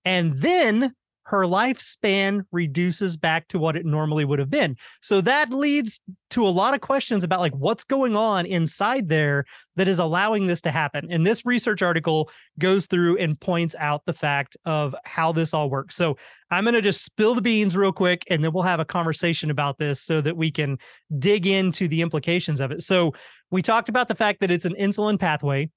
And 0.05 0.41
then 0.41 0.93
her 1.27 1.43
lifespan 1.43 2.41
reduces 2.53 3.17
back 3.17 3.49
to 3.49 3.59
what 3.59 3.75
it 3.75 3.85
normally 3.85 4.23
would 4.23 4.39
have 4.39 4.49
been. 4.49 4.77
So 5.01 5.19
that 5.21 5.51
leads 5.51 5.99
to 6.29 6.47
a 6.47 6.47
lot 6.47 6.73
of 6.73 6.79
questions 6.79 7.21
about 7.21 7.41
like 7.41 7.53
what's 7.53 7.83
going 7.83 8.15
on 8.15 8.45
inside 8.45 9.09
there 9.09 9.43
that 9.75 9.89
is 9.89 9.99
allowing 9.99 10.47
this 10.47 10.61
to 10.61 10.71
happen. 10.71 11.11
And 11.11 11.27
this 11.27 11.45
research 11.45 11.81
article 11.81 12.31
goes 12.59 12.85
through 12.85 13.17
and 13.17 13.37
points 13.37 13.75
out 13.77 14.05
the 14.05 14.13
fact 14.13 14.55
of 14.63 14.95
how 15.03 15.33
this 15.33 15.53
all 15.53 15.69
works. 15.69 15.95
So 15.95 16.17
I'm 16.49 16.63
going 16.63 16.75
to 16.75 16.81
just 16.81 17.03
spill 17.03 17.35
the 17.35 17.41
beans 17.41 17.75
real 17.75 17.91
quick 17.91 18.23
and 18.29 18.41
then 18.41 18.53
we'll 18.53 18.63
have 18.63 18.79
a 18.79 18.85
conversation 18.85 19.51
about 19.51 19.77
this 19.79 20.01
so 20.01 20.21
that 20.21 20.37
we 20.37 20.49
can 20.49 20.77
dig 21.19 21.45
into 21.45 21.89
the 21.89 22.01
implications 22.01 22.61
of 22.61 22.71
it. 22.71 22.83
So 22.83 23.13
we 23.51 23.61
talked 23.61 23.89
about 23.89 24.07
the 24.07 24.15
fact 24.15 24.39
that 24.39 24.51
it's 24.51 24.65
an 24.65 24.75
insulin 24.79 25.19
pathway. 25.19 25.69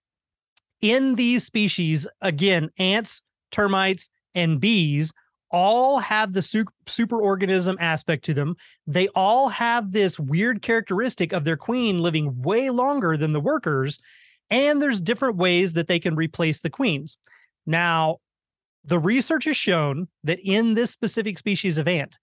In 0.81 1.17
these 1.17 1.45
species, 1.45 2.07
again, 2.21 2.71
ants, 2.79 3.25
termites, 3.51 4.11
and 4.33 4.61
bees 4.61 5.13
all 5.51 5.99
have 5.99 6.33
the 6.33 6.43
su- 6.43 6.65
superorganism 6.87 7.77
aspect 7.81 8.25
to 8.27 8.35
them. 8.35 8.57
They 8.87 9.09
all 9.15 9.49
have 9.49 9.93
this 9.93 10.19
weird 10.19 10.63
characteristic 10.63 11.33
of 11.33 11.45
their 11.45 11.57
queen 11.57 12.01
living 12.01 12.41
way 12.43 12.71
longer 12.71 13.17
than 13.17 13.33
the 13.33 13.41
workers. 13.41 13.99
And 14.51 14.81
there's 14.81 15.01
different 15.01 15.37
ways 15.37 15.75
that 15.75 15.89
they 15.89 15.99
can 15.99 16.15
replace 16.15 16.61
the 16.61 16.71
queens. 16.71 17.17
Now, 17.67 18.19
the 18.85 18.99
research 18.99 19.45
has 19.45 19.57
shown 19.57 20.09
that 20.25 20.41
in 20.41 20.75
this 20.75 20.91
specific 20.91 21.39
species 21.39 21.79
of 21.79 21.87
ant, 21.87 22.19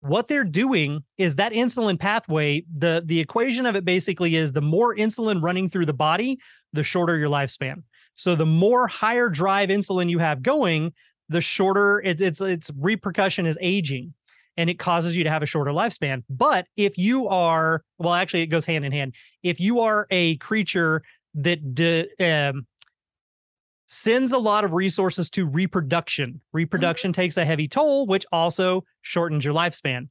what 0.00 0.26
they're 0.26 0.44
doing 0.44 1.04
is 1.16 1.36
that 1.36 1.52
insulin 1.52 1.98
pathway, 1.98 2.64
the, 2.76 3.02
the 3.06 3.20
equation 3.20 3.66
of 3.66 3.76
it 3.76 3.84
basically 3.84 4.34
is 4.34 4.52
the 4.52 4.60
more 4.60 4.94
insulin 4.94 5.42
running 5.42 5.68
through 5.68 5.86
the 5.86 5.92
body, 5.92 6.38
the 6.72 6.82
shorter 6.82 7.16
your 7.16 7.28
lifespan. 7.28 7.82
So 8.16 8.34
the 8.34 8.46
more 8.46 8.88
higher 8.88 9.28
drive 9.28 9.68
insulin 9.68 10.10
you 10.10 10.18
have 10.18 10.42
going, 10.42 10.92
the 11.32 11.40
shorter 11.40 12.00
it, 12.00 12.20
its 12.20 12.40
its 12.40 12.70
repercussion 12.78 13.46
is 13.46 13.58
aging 13.60 14.14
and 14.56 14.68
it 14.68 14.78
causes 14.78 15.16
you 15.16 15.24
to 15.24 15.30
have 15.30 15.42
a 15.42 15.46
shorter 15.46 15.70
lifespan 15.70 16.22
but 16.30 16.66
if 16.76 16.96
you 16.98 17.28
are 17.28 17.82
well 17.98 18.14
actually 18.14 18.42
it 18.42 18.46
goes 18.46 18.64
hand 18.64 18.84
in 18.84 18.92
hand 18.92 19.14
if 19.42 19.58
you 19.58 19.80
are 19.80 20.06
a 20.10 20.36
creature 20.36 21.02
that 21.34 21.74
d- 21.74 22.08
um, 22.20 22.66
sends 23.92 24.32
a 24.32 24.38
lot 24.38 24.64
of 24.64 24.72
resources 24.72 25.28
to 25.28 25.46
reproduction. 25.46 26.40
Reproduction 26.54 27.12
mm-hmm. 27.12 27.20
takes 27.20 27.36
a 27.36 27.44
heavy 27.44 27.68
toll, 27.68 28.06
which 28.06 28.24
also 28.32 28.84
shortens 29.02 29.44
your 29.44 29.52
lifespan. 29.52 30.08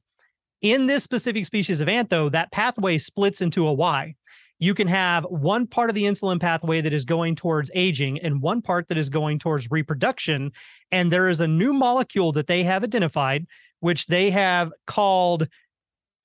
In 0.60 0.86
this 0.86 1.02
specific 1.02 1.44
species 1.46 1.80
of 1.80 1.88
ant, 1.88 2.08
though, 2.08 2.28
that 2.28 2.52
pathway 2.52 2.96
splits 2.98 3.40
into 3.40 3.66
a 3.66 3.72
Y. 3.72 4.14
You 4.62 4.74
can 4.74 4.86
have 4.86 5.24
one 5.24 5.66
part 5.66 5.90
of 5.90 5.94
the 5.94 6.04
insulin 6.04 6.40
pathway 6.40 6.80
that 6.80 6.92
is 6.92 7.04
going 7.04 7.34
towards 7.34 7.70
aging 7.74 8.20
and 8.20 8.40
one 8.40 8.62
part 8.62 8.86
that 8.88 8.96
is 8.96 9.10
going 9.10 9.40
towards 9.40 9.70
reproduction. 9.70 10.52
And 10.92 11.10
there 11.10 11.28
is 11.28 11.40
a 11.40 11.48
new 11.48 11.72
molecule 11.72 12.30
that 12.32 12.46
they 12.46 12.62
have 12.62 12.84
identified, 12.84 13.46
which 13.80 14.06
they 14.06 14.30
have 14.30 14.72
called 14.86 15.48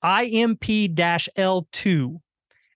IMP 0.04 0.94
L2. 0.94 2.20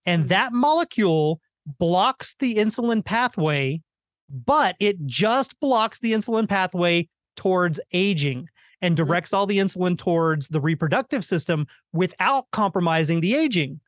And 0.04 0.22
mm-hmm. 0.22 0.28
that 0.28 0.52
molecule 0.52 1.40
blocks 1.78 2.34
the 2.40 2.56
insulin 2.56 3.04
pathway 3.04 3.80
but 4.32 4.76
it 4.80 5.04
just 5.04 5.58
blocks 5.60 6.00
the 6.00 6.12
insulin 6.12 6.48
pathway 6.48 7.08
towards 7.36 7.78
aging 7.92 8.48
and 8.80 8.96
mm-hmm. 8.96 9.06
directs 9.06 9.32
all 9.32 9.46
the 9.46 9.58
insulin 9.58 9.96
towards 9.96 10.48
the 10.48 10.60
reproductive 10.60 11.24
system 11.24 11.66
without 11.92 12.50
compromising 12.50 13.20
the 13.20 13.34
aging. 13.34 13.80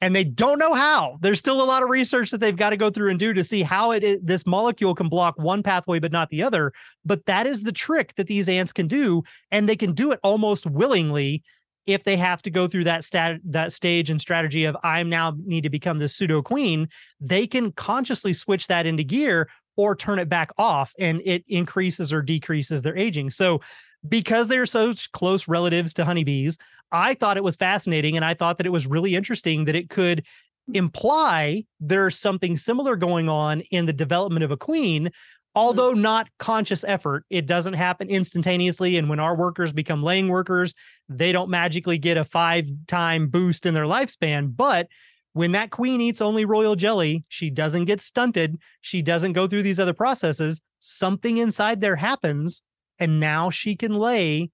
And 0.00 0.14
they 0.14 0.24
don't 0.24 0.58
know 0.58 0.74
how. 0.74 1.18
There's 1.22 1.38
still 1.38 1.62
a 1.62 1.64
lot 1.64 1.82
of 1.82 1.88
research 1.88 2.30
that 2.30 2.38
they've 2.38 2.54
got 2.54 2.70
to 2.70 2.76
go 2.76 2.90
through 2.90 3.10
and 3.10 3.18
do 3.18 3.32
to 3.32 3.42
see 3.42 3.62
how 3.62 3.92
it 3.92 4.04
is, 4.04 4.18
this 4.22 4.46
molecule 4.46 4.94
can 4.94 5.08
block 5.08 5.38
one 5.38 5.62
pathway 5.62 5.98
but 5.98 6.12
not 6.12 6.28
the 6.28 6.42
other. 6.42 6.72
But 7.04 7.24
that 7.26 7.46
is 7.46 7.62
the 7.62 7.72
trick 7.72 8.14
that 8.16 8.26
these 8.26 8.48
ants 8.48 8.72
can 8.72 8.88
do, 8.88 9.22
and 9.50 9.68
they 9.68 9.76
can 9.76 9.92
do 9.92 10.12
it 10.12 10.20
almost 10.22 10.66
willingly 10.66 11.42
if 11.86 12.02
they 12.04 12.16
have 12.16 12.42
to 12.42 12.50
go 12.50 12.66
through 12.66 12.84
that 12.84 13.04
stat 13.04 13.40
that 13.44 13.72
stage 13.72 14.10
and 14.10 14.20
strategy 14.20 14.64
of 14.64 14.76
I'm 14.82 15.08
now 15.08 15.34
need 15.44 15.62
to 15.62 15.70
become 15.70 15.98
the 15.98 16.08
pseudo 16.08 16.42
queen, 16.42 16.88
they 17.20 17.46
can 17.46 17.72
consciously 17.72 18.32
switch 18.32 18.66
that 18.66 18.86
into 18.86 19.04
gear 19.04 19.48
or 19.76 19.94
turn 19.94 20.18
it 20.18 20.28
back 20.28 20.50
off 20.58 20.92
and 20.98 21.22
it 21.24 21.44
increases 21.48 22.12
or 22.12 22.22
decreases 22.22 22.82
their 22.82 22.96
aging. 22.96 23.30
So 23.30 23.60
because 24.08 24.48
they're 24.48 24.66
so 24.66 24.92
close 25.12 25.48
relatives 25.48 25.94
to 25.94 26.04
honeybees, 26.04 26.58
I 26.92 27.14
thought 27.14 27.36
it 27.36 27.44
was 27.44 27.56
fascinating 27.56 28.16
and 28.16 28.24
I 28.24 28.34
thought 28.34 28.58
that 28.58 28.66
it 28.66 28.72
was 28.72 28.86
really 28.86 29.14
interesting 29.14 29.64
that 29.64 29.76
it 29.76 29.90
could 29.90 30.24
imply 30.72 31.64
there's 31.80 32.18
something 32.18 32.56
similar 32.56 32.96
going 32.96 33.28
on 33.28 33.60
in 33.70 33.86
the 33.86 33.92
development 33.92 34.44
of 34.44 34.50
a 34.50 34.56
queen 34.56 35.04
mm-hmm. 35.04 35.10
although 35.54 35.92
not 35.92 36.28
conscious 36.40 36.82
effort 36.84 37.24
it 37.30 37.46
doesn't 37.46 37.74
happen 37.74 38.08
instantaneously 38.08 38.96
and 38.96 39.08
when 39.08 39.20
our 39.20 39.36
workers 39.36 39.72
become 39.72 40.02
laying 40.02 40.26
workers 40.26 40.74
they 41.08 41.30
don't 41.30 41.50
magically 41.50 41.98
get 41.98 42.16
a 42.16 42.24
five 42.24 42.66
time 42.88 43.28
boost 43.28 43.64
in 43.64 43.74
their 43.74 43.84
lifespan 43.84 44.56
but 44.56 44.88
when 45.36 45.52
that 45.52 45.70
queen 45.70 46.00
eats 46.00 46.22
only 46.22 46.46
royal 46.46 46.76
jelly, 46.76 47.22
she 47.28 47.50
doesn't 47.50 47.84
get 47.84 48.00
stunted. 48.00 48.56
She 48.80 49.02
doesn't 49.02 49.34
go 49.34 49.46
through 49.46 49.64
these 49.64 49.78
other 49.78 49.92
processes. 49.92 50.62
Something 50.80 51.36
inside 51.36 51.82
there 51.82 51.96
happens, 51.96 52.62
and 52.98 53.20
now 53.20 53.50
she 53.50 53.76
can 53.76 53.92
lay 53.92 54.50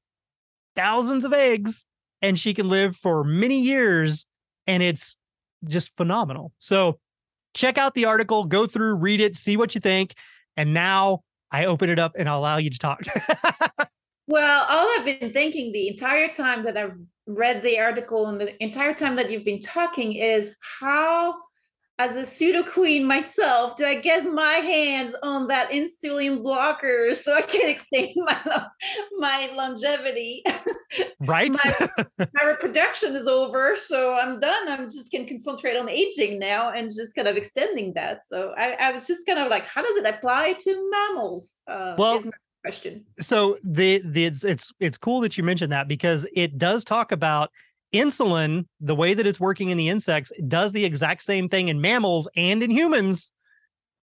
thousands 0.74 1.24
of 1.24 1.32
eggs 1.32 1.86
and 2.22 2.38
she 2.38 2.54
can 2.54 2.68
live 2.68 2.96
for 2.96 3.24
many 3.24 3.60
years. 3.60 4.24
And 4.66 4.82
it's 4.82 5.16
just 5.66 5.94
phenomenal. 5.96 6.52
So 6.58 6.98
check 7.54 7.76
out 7.76 7.94
the 7.94 8.06
article, 8.06 8.44
go 8.44 8.66
through, 8.66 8.96
read 8.96 9.20
it, 9.20 9.36
see 9.36 9.56
what 9.56 9.74
you 9.74 9.80
think. 9.80 10.14
And 10.56 10.72
now 10.72 11.22
I 11.50 11.66
open 11.66 11.90
it 11.90 11.98
up 11.98 12.12
and 12.16 12.28
I'll 12.28 12.38
allow 12.38 12.56
you 12.56 12.70
to 12.70 12.78
talk. 12.78 13.02
well, 14.26 14.66
all 14.70 14.88
I've 14.98 15.04
been 15.04 15.32
thinking 15.32 15.72
the 15.72 15.88
entire 15.88 16.28
time 16.28 16.64
that 16.64 16.76
I've 16.76 16.96
read 17.26 17.62
the 17.62 17.78
article 17.78 18.26
and 18.28 18.40
the 18.40 18.62
entire 18.62 18.94
time 18.94 19.16
that 19.16 19.30
you've 19.30 19.44
been 19.44 19.60
talking 19.60 20.14
is 20.14 20.54
how 20.80 21.36
as 22.02 22.16
a 22.16 22.24
pseudo 22.24 22.64
queen 22.64 23.06
myself 23.06 23.76
do 23.76 23.84
i 23.84 23.94
get 23.94 24.24
my 24.24 24.54
hands 24.54 25.14
on 25.22 25.46
that 25.46 25.70
insulin 25.70 26.42
blocker 26.42 27.14
so 27.14 27.36
i 27.36 27.42
can 27.42 27.68
extend 27.74 28.10
my 28.16 28.66
my 29.18 29.50
longevity? 29.54 30.42
Right? 31.20 31.50
My, 31.50 31.88
my, 32.18 32.44
reproduction 32.44 33.16
is 33.16 33.26
over 33.26 33.76
so 33.76 34.18
i'm 34.18 34.40
done. 34.40 34.68
I'm 34.68 34.90
just 34.90 35.10
can 35.10 35.26
concentrate 35.26 35.76
on 35.76 35.88
aging 35.88 36.38
now 36.38 36.70
and 36.70 36.92
just 36.92 37.14
kind 37.14 37.28
of 37.28 37.36
extending 37.36 37.94
that. 37.94 38.26
So 38.26 38.52
i, 38.58 38.72
I 38.72 38.92
was 38.92 39.06
just 39.06 39.26
kind 39.26 39.38
of 39.38 39.48
like 39.48 39.64
how 39.64 39.82
does 39.82 39.96
it 39.96 40.06
apply 40.06 40.54
to 40.60 40.90
mammals? 40.90 41.54
Uh, 41.66 41.94
well 41.96 42.22
question. 42.62 43.04
So 43.20 43.58
the 43.64 44.02
the 44.04 44.26
it's 44.26 44.44
it's 44.44 44.72
it's 44.80 44.98
cool 44.98 45.20
that 45.20 45.38
you 45.38 45.44
mentioned 45.44 45.72
that 45.72 45.88
because 45.88 46.26
it 46.34 46.58
does 46.58 46.84
talk 46.84 47.12
about 47.12 47.50
insulin, 47.92 48.66
the 48.80 48.94
way 48.94 49.14
that 49.14 49.26
it's 49.26 49.40
working 49.40 49.68
in 49.68 49.78
the 49.78 49.88
insects, 49.88 50.32
does 50.48 50.72
the 50.72 50.84
exact 50.84 51.22
same 51.22 51.48
thing 51.48 51.68
in 51.68 51.80
mammals 51.80 52.28
and 52.36 52.62
in 52.62 52.70
humans. 52.70 53.32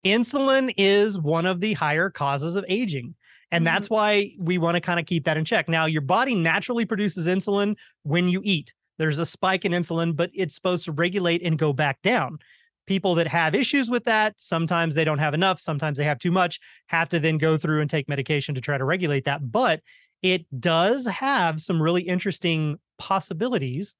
Insulin 0.05 0.73
is 0.77 1.17
one 1.19 1.45
of 1.45 1.59
the 1.61 1.73
higher 1.73 2.09
causes 2.09 2.55
of 2.55 2.65
aging. 2.67 3.15
And 3.51 3.65
mm-hmm. 3.65 3.73
that's 3.73 3.89
why 3.89 4.31
we 4.39 4.57
want 4.57 4.75
to 4.75 4.81
kind 4.81 4.99
of 4.99 5.05
keep 5.05 5.25
that 5.25 5.37
in 5.37 5.45
check. 5.45 5.69
Now, 5.69 5.85
your 5.85 6.01
body 6.01 6.35
naturally 6.35 6.85
produces 6.85 7.27
insulin 7.27 7.75
when 8.03 8.27
you 8.27 8.41
eat. 8.43 8.73
There's 8.97 9.19
a 9.19 9.25
spike 9.25 9.65
in 9.65 9.71
insulin, 9.71 10.15
but 10.15 10.29
it's 10.33 10.55
supposed 10.55 10.85
to 10.85 10.91
regulate 10.91 11.41
and 11.43 11.57
go 11.57 11.73
back 11.73 12.01
down 12.01 12.39
people 12.85 13.15
that 13.15 13.27
have 13.27 13.55
issues 13.55 13.89
with 13.89 14.03
that 14.05 14.33
sometimes 14.37 14.95
they 14.95 15.05
don't 15.05 15.19
have 15.19 15.33
enough 15.33 15.59
sometimes 15.59 15.97
they 15.97 16.03
have 16.03 16.19
too 16.19 16.31
much 16.31 16.59
have 16.87 17.07
to 17.09 17.19
then 17.19 17.37
go 17.37 17.57
through 17.57 17.81
and 17.81 17.89
take 17.89 18.09
medication 18.09 18.53
to 18.55 18.61
try 18.61 18.77
to 18.77 18.85
regulate 18.85 19.25
that 19.25 19.51
but 19.51 19.79
it 20.23 20.45
does 20.59 21.05
have 21.05 21.61
some 21.61 21.81
really 21.81 22.01
interesting 22.01 22.79
possibilities 22.97 23.95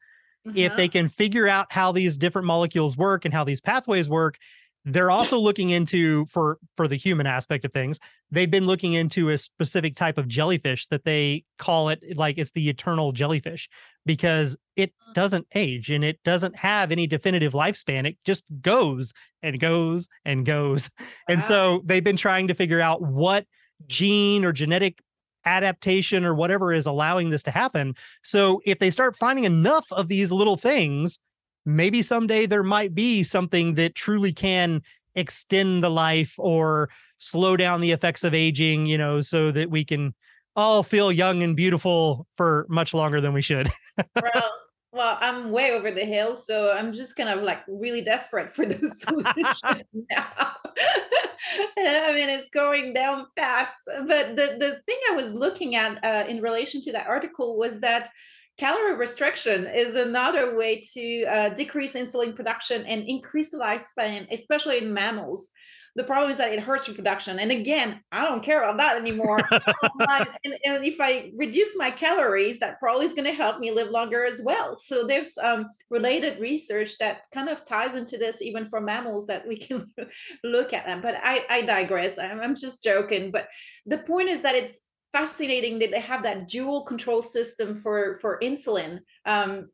uh-huh. 0.47 0.53
if 0.55 0.75
they 0.75 0.85
uh-huh. 0.85 0.91
can 0.91 1.09
figure 1.09 1.47
out 1.47 1.67
how 1.69 1.91
these 1.91 2.17
different 2.17 2.47
molecules 2.47 2.97
work 2.97 3.25
and 3.25 3.33
how 3.33 3.43
these 3.43 3.61
pathways 3.61 4.09
work 4.09 4.37
they're 4.85 5.11
also 5.11 5.37
looking 5.37 5.69
into 5.69 6.25
for 6.25 6.57
for 6.75 6.87
the 6.87 6.95
human 6.95 7.25
aspect 7.25 7.63
of 7.63 7.71
things 7.71 7.99
they've 8.31 8.51
been 8.51 8.65
looking 8.65 8.93
into 8.93 9.29
a 9.29 9.37
specific 9.37 9.95
type 9.95 10.17
of 10.17 10.27
jellyfish 10.27 10.87
that 10.87 11.05
they 11.05 11.43
call 11.57 11.89
it 11.89 12.03
like 12.15 12.37
it's 12.37 12.51
the 12.51 12.67
eternal 12.67 13.11
jellyfish 13.11 13.69
because 14.05 14.57
it 14.75 14.91
mm. 14.91 15.13
doesn't 15.13 15.47
age 15.55 15.89
and 15.89 16.03
it 16.03 16.19
doesn't 16.23 16.55
have 16.57 16.91
any 16.91 17.07
definitive 17.07 17.53
lifespan 17.53 18.05
it 18.05 18.17
just 18.25 18.43
goes 18.61 19.13
and 19.41 19.59
goes 19.59 20.09
and 20.25 20.45
goes 20.45 20.89
and 21.29 21.41
so 21.41 21.81
they've 21.85 22.03
been 22.03 22.17
trying 22.17 22.47
to 22.47 22.53
figure 22.53 22.81
out 22.81 23.01
what 23.01 23.45
gene 23.87 24.43
or 24.43 24.51
genetic 24.51 24.99
adaptation 25.45 26.25
or 26.25 26.33
whatever 26.33 26.73
is 26.73 26.85
allowing 26.85 27.29
this 27.29 27.43
to 27.43 27.51
happen 27.51 27.95
so 28.23 28.61
if 28.65 28.79
they 28.79 28.89
start 28.89 29.17
finding 29.17 29.45
enough 29.45 29.85
of 29.91 30.07
these 30.07 30.31
little 30.31 30.57
things 30.57 31.19
maybe 31.65 32.01
someday 32.01 32.45
there 32.45 32.63
might 32.63 32.93
be 32.93 33.23
something 33.23 33.75
that 33.75 33.95
truly 33.95 34.33
can 34.33 34.81
extend 35.15 35.83
the 35.83 35.89
life 35.89 36.33
or 36.37 36.89
slow 37.17 37.55
down 37.55 37.81
the 37.81 37.91
effects 37.91 38.23
of 38.23 38.33
aging, 38.33 38.85
you 38.85 38.97
know, 38.97 39.21
so 39.21 39.51
that 39.51 39.69
we 39.69 39.85
can 39.85 40.13
all 40.55 40.83
feel 40.83 41.11
young 41.11 41.41
and 41.41 41.55
beautiful 41.55 42.27
for 42.37 42.65
much 42.69 42.93
longer 42.93 43.21
than 43.21 43.33
we 43.33 43.41
should. 43.41 43.69
well, 44.21 44.51
well, 44.91 45.17
I'm 45.21 45.51
way 45.51 45.71
over 45.71 45.89
the 45.89 46.05
hill, 46.05 46.35
so 46.35 46.75
I'm 46.75 46.93
just 46.93 47.15
kind 47.15 47.29
of 47.29 47.43
like 47.43 47.61
really 47.67 48.01
desperate 48.01 48.49
for 48.49 48.65
those 48.65 49.01
solutions 49.01 49.83
now. 50.11 50.55
I 51.77 52.13
mean, 52.13 52.29
it's 52.29 52.49
going 52.49 52.93
down 52.93 53.27
fast. 53.35 53.75
But 54.07 54.35
the 54.35 54.57
the 54.59 54.81
thing 54.85 54.97
I 55.11 55.15
was 55.15 55.33
looking 55.33 55.75
at 55.75 56.03
uh, 56.03 56.27
in 56.27 56.41
relation 56.41 56.81
to 56.81 56.91
that 56.93 57.07
article 57.07 57.57
was 57.57 57.79
that 57.81 58.09
Calorie 58.57 58.95
restriction 58.95 59.65
is 59.65 59.95
another 59.95 60.55
way 60.57 60.79
to 60.93 61.25
uh, 61.25 61.49
decrease 61.49 61.95
insulin 61.95 62.35
production 62.35 62.85
and 62.85 63.03
increase 63.03 63.53
lifespan, 63.53 64.27
especially 64.31 64.77
in 64.77 64.93
mammals. 64.93 65.49
The 65.95 66.03
problem 66.03 66.31
is 66.31 66.37
that 66.37 66.51
it 66.51 66.59
hurts 66.59 66.89
reproduction. 66.89 67.37
And 67.37 67.51
again, 67.51 68.01
I 68.11 68.23
don't 68.23 68.43
care 68.43 68.63
about 68.63 68.77
that 68.77 68.97
anymore. 68.97 69.39
and, 69.51 70.57
and, 70.65 70.85
if 70.85 70.99
I 70.99 71.31
reduce 71.35 71.69
my 71.75 71.91
calories, 71.91 72.59
that 72.59 72.79
probably 72.79 73.05
is 73.05 73.13
going 73.13 73.25
to 73.25 73.33
help 73.33 73.59
me 73.59 73.71
live 73.71 73.89
longer 73.89 74.25
as 74.25 74.41
well. 74.43 74.75
So 74.77 75.05
there's 75.05 75.37
um, 75.37 75.69
related 75.91 76.39
research 76.39 76.97
that 76.97 77.25
kind 77.31 77.47
of 77.47 77.63
ties 77.63 77.95
into 77.95 78.17
this, 78.17 78.41
even 78.41 78.67
for 78.69 78.81
mammals, 78.81 79.27
that 79.27 79.47
we 79.47 79.57
can 79.67 79.93
look 80.43 80.73
at. 80.73 80.85
Them. 80.85 81.01
But 81.01 81.15
I, 81.21 81.45
I 81.49 81.61
digress. 81.61 82.17
I'm, 82.17 82.41
I'm 82.41 82.55
just 82.55 82.83
joking. 82.83 83.31
But 83.31 83.47
the 83.85 83.99
point 83.99 84.29
is 84.29 84.41
that 84.41 84.55
it's 84.55 84.79
fascinating 85.11 85.77
that 85.77 85.91
they 85.91 85.99
have 85.99 86.23
that 86.23 86.47
dual 86.47 86.83
control 86.85 87.21
system 87.21 87.75
for 87.75 88.17
for 88.19 88.39
insulin 88.41 88.99
um, 89.27 89.69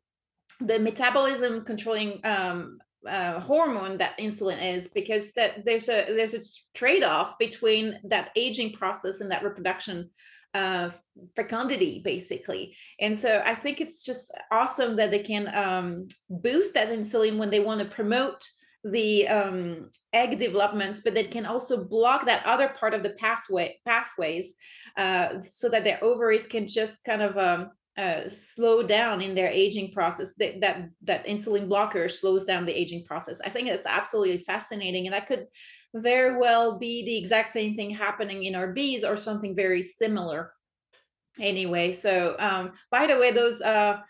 the 0.60 0.78
metabolism 0.78 1.64
controlling 1.64 2.20
um, 2.24 2.78
uh, 3.06 3.40
hormone 3.40 3.98
that 3.98 4.18
insulin 4.18 4.62
is 4.74 4.88
because 4.88 5.32
that 5.32 5.64
there's 5.64 5.88
a 5.88 6.06
there's 6.14 6.34
a 6.34 6.40
trade-off 6.74 7.38
between 7.38 7.98
that 8.04 8.30
aging 8.36 8.72
process 8.72 9.20
and 9.20 9.30
that 9.30 9.42
reproduction 9.42 10.10
uh, 10.54 10.90
fecundity 11.36 12.02
basically. 12.04 12.76
And 13.00 13.18
so 13.18 13.42
i 13.44 13.54
think 13.54 13.80
it's 13.80 14.04
just 14.04 14.30
awesome 14.50 14.96
that 14.96 15.10
they 15.10 15.20
can 15.20 15.48
um, 15.54 16.08
boost 16.28 16.74
that 16.74 16.90
insulin 16.90 17.38
when 17.38 17.50
they 17.50 17.60
want 17.60 17.80
to 17.80 17.94
promote 17.94 18.44
the 18.84 19.28
um, 19.28 19.90
egg 20.12 20.38
developments 20.38 21.02
but 21.04 21.14
they 21.14 21.24
can 21.24 21.44
also 21.44 21.84
block 21.84 22.24
that 22.24 22.44
other 22.46 22.70
part 22.70 22.94
of 22.94 23.02
the 23.02 23.10
pathway 23.10 23.78
pathways 23.84 24.54
uh, 24.96 25.40
so 25.42 25.68
that 25.68 25.84
their 25.84 26.02
ovaries 26.02 26.46
can 26.46 26.66
just 26.66 27.04
kind 27.04 27.22
of 27.22 27.36
um, 27.36 27.70
uh, 28.00 28.26
slow 28.28 28.82
down 28.82 29.20
in 29.20 29.34
their 29.34 29.50
aging 29.50 29.92
process 29.92 30.32
that, 30.38 30.60
that 30.60 30.88
that 31.02 31.26
insulin 31.26 31.68
blocker 31.68 32.08
slows 32.08 32.44
down 32.46 32.64
the 32.64 32.80
aging 32.80 33.04
process. 33.04 33.40
I 33.44 33.50
think 33.50 33.68
it's 33.68 33.86
absolutely 33.86 34.38
fascinating 34.38 35.06
and 35.06 35.14
that 35.14 35.26
could 35.26 35.46
very 35.94 36.38
well 36.38 36.78
be 36.78 37.04
the 37.04 37.18
exact 37.18 37.52
same 37.52 37.76
thing 37.76 37.90
happening 37.90 38.44
in 38.44 38.54
our 38.54 38.72
bees 38.72 39.04
or 39.04 39.16
something 39.16 39.54
very 39.54 39.82
similar. 39.82 40.52
Anyway 41.38 41.92
so 41.92 42.36
um 42.38 42.72
by 42.90 43.06
the 43.06 43.18
way 43.18 43.32
those 43.32 43.60
uh 43.60 44.00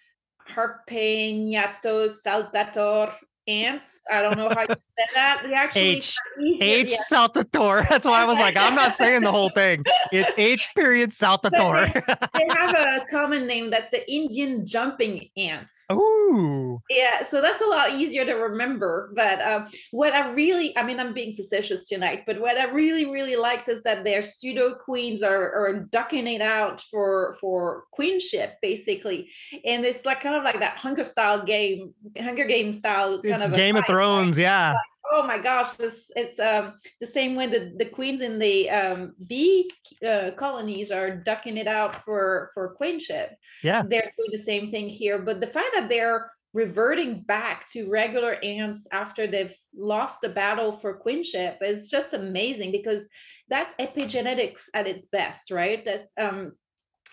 Harpegnathos 0.54 2.20
saltator 2.22 3.12
ants. 3.48 4.00
I 4.10 4.22
don't 4.22 4.36
know 4.36 4.48
how 4.48 4.62
you 4.62 4.68
said 4.68 5.08
that. 5.14 5.42
They 5.44 5.52
actually 5.52 5.82
H 5.82 6.16
H 6.60 6.90
yeah. 6.90 6.96
saltator. 7.02 7.86
That's 7.88 8.06
why 8.06 8.22
I 8.22 8.24
was 8.24 8.38
like, 8.38 8.56
I'm 8.56 8.74
not 8.74 8.94
saying 8.94 9.22
the 9.22 9.32
whole 9.32 9.50
thing. 9.50 9.84
It's 10.12 10.30
H 10.36 10.68
period 10.76 11.12
saltator. 11.12 11.56
They, 11.58 12.02
they, 12.34 12.46
have 12.54 12.74
a 12.74 13.06
common 13.10 13.46
name 13.46 13.70
that's 13.70 13.90
the 13.90 14.10
Indian 14.10 14.66
jumping 14.66 15.28
ants. 15.36 15.86
Ooh. 15.92 16.80
Yeah, 16.90 17.22
so 17.22 17.40
that's 17.40 17.60
a 17.60 17.66
lot 17.66 17.92
easier 17.92 18.24
to 18.24 18.34
remember. 18.34 19.12
But 19.14 19.40
um, 19.40 19.68
what 19.90 20.14
I 20.14 20.30
really, 20.32 20.76
I 20.76 20.82
mean, 20.82 21.00
I'm 21.00 21.12
being 21.12 21.34
facetious 21.34 21.88
tonight, 21.88 22.24
but 22.26 22.40
what 22.40 22.58
I 22.58 22.70
really, 22.70 23.06
really 23.06 23.36
liked 23.36 23.68
is 23.68 23.82
that 23.82 24.04
their 24.04 24.22
pseudo 24.22 24.74
queens 24.74 25.22
are, 25.22 25.52
are 25.52 25.80
ducking 25.90 26.26
it 26.26 26.42
out 26.42 26.84
for 26.90 27.36
for 27.40 27.84
queenship, 27.92 28.56
basically, 28.62 29.28
and 29.64 29.84
it's 29.84 30.04
like 30.04 30.20
kind 30.20 30.36
of 30.36 30.44
like 30.44 30.60
that 30.60 30.78
Hunger 30.78 31.04
style 31.04 31.44
game, 31.44 31.94
Hunger 32.18 32.44
Game 32.44 32.72
style 32.72 33.20
it's 33.34 33.44
of 33.44 33.54
Game 33.54 33.76
of 33.76 33.86
Thrones, 33.86 34.36
right? 34.36 34.42
yeah. 34.42 34.68
Like, 34.70 34.78
oh 35.12 35.26
my 35.26 35.38
gosh, 35.38 35.72
this 35.72 36.10
it's 36.16 36.38
um 36.38 36.74
the 37.00 37.06
same 37.06 37.34
way 37.36 37.46
that 37.46 37.78
the 37.78 37.84
queens 37.84 38.20
in 38.20 38.38
the 38.38 38.70
um 38.70 39.14
bee 39.28 39.70
uh, 40.06 40.30
colonies 40.36 40.90
are 40.90 41.16
ducking 41.16 41.56
it 41.56 41.66
out 41.66 42.04
for 42.04 42.50
for 42.54 42.74
queenship. 42.74 43.30
Yeah, 43.62 43.82
they're 43.82 44.12
doing 44.16 44.30
the 44.32 44.38
same 44.38 44.70
thing 44.70 44.88
here, 44.88 45.18
but 45.18 45.40
the 45.40 45.46
fact 45.46 45.70
that 45.74 45.88
they're 45.88 46.30
reverting 46.52 47.22
back 47.22 47.70
to 47.70 47.88
regular 47.88 48.36
ants 48.42 48.88
after 48.90 49.26
they've 49.26 49.54
lost 49.76 50.20
the 50.20 50.28
battle 50.28 50.72
for 50.72 50.94
queenship 50.94 51.58
is 51.62 51.88
just 51.88 52.12
amazing 52.12 52.72
because 52.72 53.08
that's 53.48 53.74
epigenetics 53.74 54.64
at 54.74 54.88
its 54.88 55.04
best, 55.06 55.50
right? 55.50 55.84
That's 55.84 56.12
um 56.18 56.52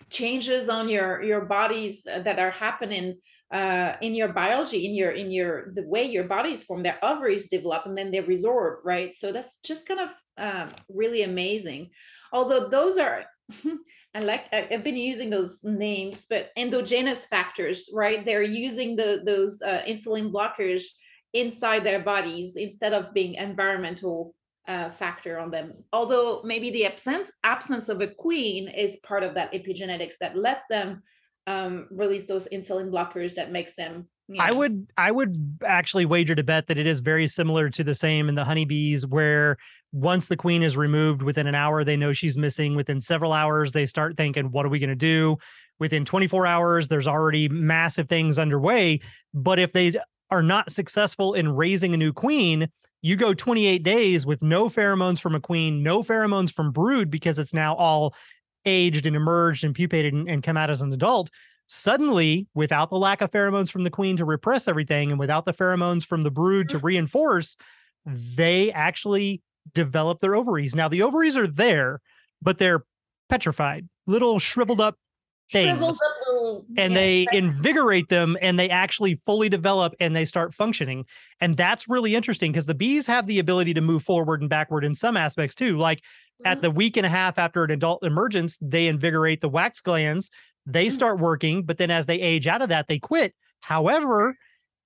changes 0.09 0.69
on 0.69 0.89
your 0.89 1.21
your 1.23 1.45
bodies 1.45 2.03
that 2.03 2.39
are 2.39 2.51
happening 2.51 3.17
uh, 3.51 3.93
in 4.01 4.13
your 4.13 4.29
biology, 4.29 4.85
in 4.85 4.93
your 4.93 5.11
in 5.11 5.31
your 5.31 5.71
the 5.73 5.83
way 5.83 6.03
your 6.03 6.25
bodies 6.25 6.63
form, 6.63 6.83
their 6.83 6.99
ovaries 7.03 7.49
develop 7.49 7.85
and 7.85 7.97
then 7.97 8.11
they 8.11 8.21
resorb, 8.21 8.77
right? 8.83 9.13
So 9.13 9.31
that's 9.31 9.57
just 9.59 9.87
kind 9.87 10.01
of 10.01 10.09
um, 10.37 10.71
really 10.89 11.23
amazing. 11.23 11.91
Although 12.33 12.67
those 12.67 12.97
are, 12.97 13.23
I 14.13 14.19
like 14.19 14.45
I've 14.53 14.83
been 14.83 14.97
using 14.97 15.29
those 15.29 15.61
names, 15.63 16.25
but 16.29 16.49
endogenous 16.57 17.25
factors, 17.25 17.89
right? 17.93 18.25
They're 18.25 18.43
using 18.43 18.95
the 18.95 19.21
those 19.25 19.61
uh, 19.61 19.81
insulin 19.87 20.31
blockers 20.31 20.83
inside 21.33 21.83
their 21.83 22.01
bodies 22.01 22.57
instead 22.57 22.93
of 22.93 23.13
being 23.13 23.35
environmental 23.35 24.33
uh, 24.67 24.89
factor 24.89 25.39
on 25.39 25.51
them. 25.51 25.83
Although 25.93 26.41
maybe 26.43 26.71
the 26.71 26.85
absence 26.85 27.31
absence 27.45 27.87
of 27.87 28.01
a 28.01 28.07
queen 28.07 28.67
is 28.67 28.99
part 29.05 29.23
of 29.23 29.33
that 29.35 29.53
epigenetics 29.53 30.15
that 30.19 30.35
lets 30.35 30.63
them 30.69 31.01
um, 31.47 31.87
release 31.89 32.25
those 32.25 32.47
insulin 32.53 32.91
blockers 32.91 33.33
that 33.35 33.51
makes 33.51 33.75
them. 33.75 34.07
I 34.37 34.51
would 34.51 34.87
I 34.97 35.09
would 35.09 35.57
actually 35.65 36.05
wager 36.05 36.35
to 36.35 36.43
bet 36.43 36.67
that 36.67 36.77
it 36.77 36.85
is 36.85 36.99
very 36.99 37.27
similar 37.29 37.69
to 37.69 37.83
the 37.83 37.95
same 37.95 38.27
in 38.27 38.35
the 38.35 38.43
honeybees 38.43 39.07
where 39.07 39.55
once 39.93 40.27
the 40.27 40.35
queen 40.35 40.63
is 40.63 40.75
removed 40.75 41.21
within 41.21 41.47
an 41.47 41.55
hour 41.55 41.85
they 41.85 41.95
know 41.95 42.11
she's 42.11 42.37
missing. 42.37 42.75
Within 42.75 42.99
several 42.99 43.31
hours 43.31 43.71
they 43.71 43.85
start 43.85 44.17
thinking 44.17 44.51
what 44.51 44.65
are 44.65 44.69
we 44.69 44.79
going 44.79 44.89
to 44.89 44.95
do? 44.95 45.37
Within 45.79 46.03
24 46.03 46.45
hours 46.45 46.89
there's 46.89 47.07
already 47.07 47.47
massive 47.47 48.09
things 48.09 48.37
underway. 48.37 48.99
But 49.33 49.59
if 49.59 49.71
they 49.71 49.93
are 50.29 50.43
not 50.43 50.73
successful 50.73 51.33
in 51.33 51.55
raising 51.55 51.93
a 51.93 51.97
new 51.97 52.11
queen 52.11 52.67
you 53.01 53.15
go 53.15 53.33
28 53.33 53.83
days 53.83 54.25
with 54.25 54.41
no 54.41 54.69
pheromones 54.69 55.21
from 55.21 55.35
a 55.35 55.39
queen 55.39 55.83
no 55.83 56.03
pheromones 56.03 56.51
from 56.51 56.71
brood 56.71 57.09
because 57.09 57.39
it's 57.39 57.53
now 57.53 57.75
all 57.75 58.13
aged 58.67 59.05
and 59.05 59.15
emerged 59.15 59.63
and 59.63 59.73
pupated 59.73 60.13
and, 60.13 60.29
and 60.29 60.43
come 60.43 60.57
out 60.57 60.69
as 60.69 60.81
an 60.81 60.93
adult, 60.93 61.29
suddenly, 61.67 62.47
without 62.53 62.89
the 62.89 62.97
lack 62.97 63.21
of 63.21 63.31
pheromones 63.31 63.71
from 63.71 63.83
the 63.83 63.89
queen 63.89 64.17
to 64.17 64.25
repress 64.25 64.67
everything 64.67 65.09
and 65.11 65.19
without 65.19 65.45
the 65.45 65.53
pheromones 65.53 66.05
from 66.05 66.21
the 66.21 66.31
brood 66.31 66.69
to 66.69 66.79
mm. 66.79 66.83
reinforce, 66.83 67.55
they 68.05 68.71
actually 68.71 69.41
develop 69.73 70.19
their 70.19 70.35
ovaries. 70.35 70.75
Now, 70.75 70.87
the 70.87 71.01
ovaries 71.01 71.37
are 71.37 71.47
there, 71.47 72.01
but 72.41 72.57
they're 72.57 72.83
petrified, 73.29 73.87
little 74.05 74.39
shriveled 74.39 74.81
up 74.81 74.95
things. 75.51 75.81
Up 75.81 76.01
little, 76.27 76.65
and 76.77 76.93
yeah, 76.93 76.99
they 76.99 77.27
invigorate 77.31 78.09
them 78.09 78.37
and 78.41 78.59
they 78.59 78.69
actually 78.69 79.15
fully 79.25 79.49
develop 79.49 79.93
and 79.99 80.15
they 80.15 80.25
start 80.25 80.53
functioning. 80.53 81.05
And 81.39 81.57
that's 81.57 81.87
really 81.87 82.15
interesting 82.15 82.51
because 82.51 82.65
the 82.65 82.75
bees 82.75 83.07
have 83.07 83.27
the 83.27 83.39
ability 83.39 83.73
to 83.75 83.81
move 83.81 84.03
forward 84.03 84.41
and 84.41 84.49
backward 84.49 84.83
in 84.83 84.95
some 84.95 85.17
aspects 85.17 85.55
too. 85.55 85.77
Like 85.77 86.01
mm-hmm. 86.39 86.47
at 86.47 86.61
the 86.61 86.71
week 86.71 86.97
and 86.97 87.05
a 87.05 87.09
half 87.09 87.37
after 87.37 87.63
an 87.63 87.71
adult 87.71 88.03
emergence, 88.03 88.57
they 88.61 88.87
invigorate 88.87 89.41
the 89.41 89.49
wax 89.49 89.81
glands, 89.81 90.31
they 90.65 90.87
mm-hmm. 90.87 90.93
start 90.93 91.19
working, 91.19 91.63
but 91.63 91.77
then 91.77 91.91
as 91.91 92.05
they 92.05 92.19
age 92.19 92.47
out 92.47 92.61
of 92.61 92.69
that, 92.69 92.87
they 92.87 92.99
quit. 92.99 93.33
However, 93.61 94.35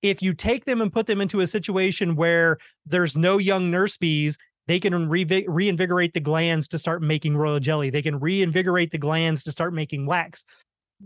if 0.02 0.20
you 0.20 0.34
take 0.34 0.64
them 0.64 0.80
and 0.80 0.92
put 0.92 1.06
them 1.06 1.20
into 1.20 1.40
a 1.40 1.46
situation 1.46 2.16
where 2.16 2.58
there's 2.86 3.16
no 3.16 3.38
young 3.38 3.70
nurse 3.70 3.96
bees, 3.96 4.36
they 4.66 4.80
can 4.80 5.08
re- 5.08 5.44
reinvigorate 5.48 6.14
the 6.14 6.20
glands 6.20 6.68
to 6.68 6.78
start 6.78 7.02
making 7.02 7.36
royal 7.36 7.60
jelly. 7.60 7.90
They 7.90 8.02
can 8.02 8.18
reinvigorate 8.18 8.90
the 8.90 8.98
glands 8.98 9.44
to 9.44 9.50
start 9.50 9.74
making 9.74 10.06
wax. 10.06 10.44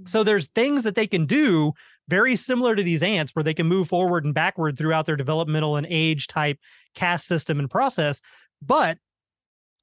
So 0.05 0.23
there's 0.23 0.49
things 0.49 0.85
that 0.85 0.95
they 0.95 1.07
can 1.07 1.25
do 1.25 1.73
very 2.09 2.37
similar 2.37 2.77
to 2.77 2.83
these 2.83 3.03
ants 3.03 3.35
where 3.35 3.43
they 3.43 3.55
can 3.55 3.67
move 3.67 3.89
forward 3.89 4.25
and 4.25 4.35
backward 4.35 4.77
throughout 4.77 5.07
their 5.07 5.17
developmental 5.17 5.77
and 5.77 5.87
age 5.89 6.27
type 6.27 6.59
caste 6.95 7.27
system 7.27 7.59
and 7.59 7.71
process. 7.71 8.21
But 8.61 8.99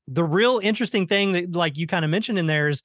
the 0.07 0.23
real 0.23 0.59
interesting 0.59 1.07
thing 1.07 1.31
that 1.33 1.51
like 1.51 1.77
you 1.77 1.87
kind 1.87 2.05
of 2.05 2.11
mentioned 2.11 2.39
in 2.39 2.47
there 2.47 2.69
is 2.69 2.81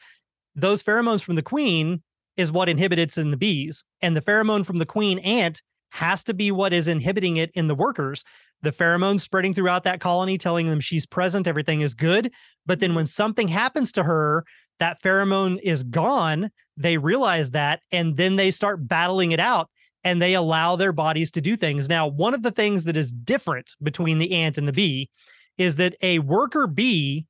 those 0.54 0.82
pheromones 0.82 1.22
from 1.22 1.36
the 1.36 1.42
queen 1.42 2.02
is 2.36 2.52
what 2.52 2.68
inhibits 2.68 3.18
in 3.18 3.30
the 3.30 3.36
bees 3.36 3.84
and 4.00 4.16
the 4.16 4.20
pheromone 4.20 4.64
from 4.64 4.78
the 4.78 4.86
queen 4.86 5.18
ant 5.20 5.62
has 5.90 6.22
to 6.24 6.34
be 6.34 6.50
what 6.50 6.72
is 6.72 6.86
inhibiting 6.86 7.38
it 7.38 7.50
in 7.54 7.66
the 7.66 7.74
workers. 7.74 8.24
The 8.62 8.72
pheromones 8.72 9.20
spreading 9.20 9.54
throughout 9.54 9.84
that 9.84 10.00
colony 10.00 10.36
telling 10.36 10.68
them 10.68 10.80
she's 10.80 11.06
present 11.06 11.46
everything 11.46 11.80
is 11.80 11.94
good 11.94 12.32
but 12.66 12.80
then 12.80 12.90
mm-hmm. 12.90 12.96
when 12.96 13.06
something 13.06 13.48
happens 13.48 13.92
to 13.92 14.02
her 14.02 14.44
that 14.78 15.02
pheromone 15.02 15.58
is 15.62 15.82
gone 15.82 16.50
they 16.76 16.98
realize 16.98 17.50
that 17.50 17.80
and 17.90 18.16
then 18.16 18.36
they 18.36 18.50
start 18.50 18.86
battling 18.86 19.32
it 19.32 19.40
out 19.40 19.68
and 20.04 20.22
they 20.22 20.34
allow 20.34 20.76
their 20.76 20.92
bodies 20.92 21.30
to 21.32 21.40
do 21.40 21.56
things. 21.56 21.88
Now 21.88 22.06
one 22.06 22.34
of 22.34 22.42
the 22.42 22.50
things 22.50 22.84
that 22.84 22.96
is 22.96 23.12
different 23.12 23.74
between 23.82 24.18
the 24.18 24.32
ant 24.32 24.56
and 24.56 24.68
the 24.68 24.72
bee 24.72 25.10
is 25.58 25.76
that 25.76 25.96
a 26.00 26.20
worker 26.20 26.66
bee 26.66 27.26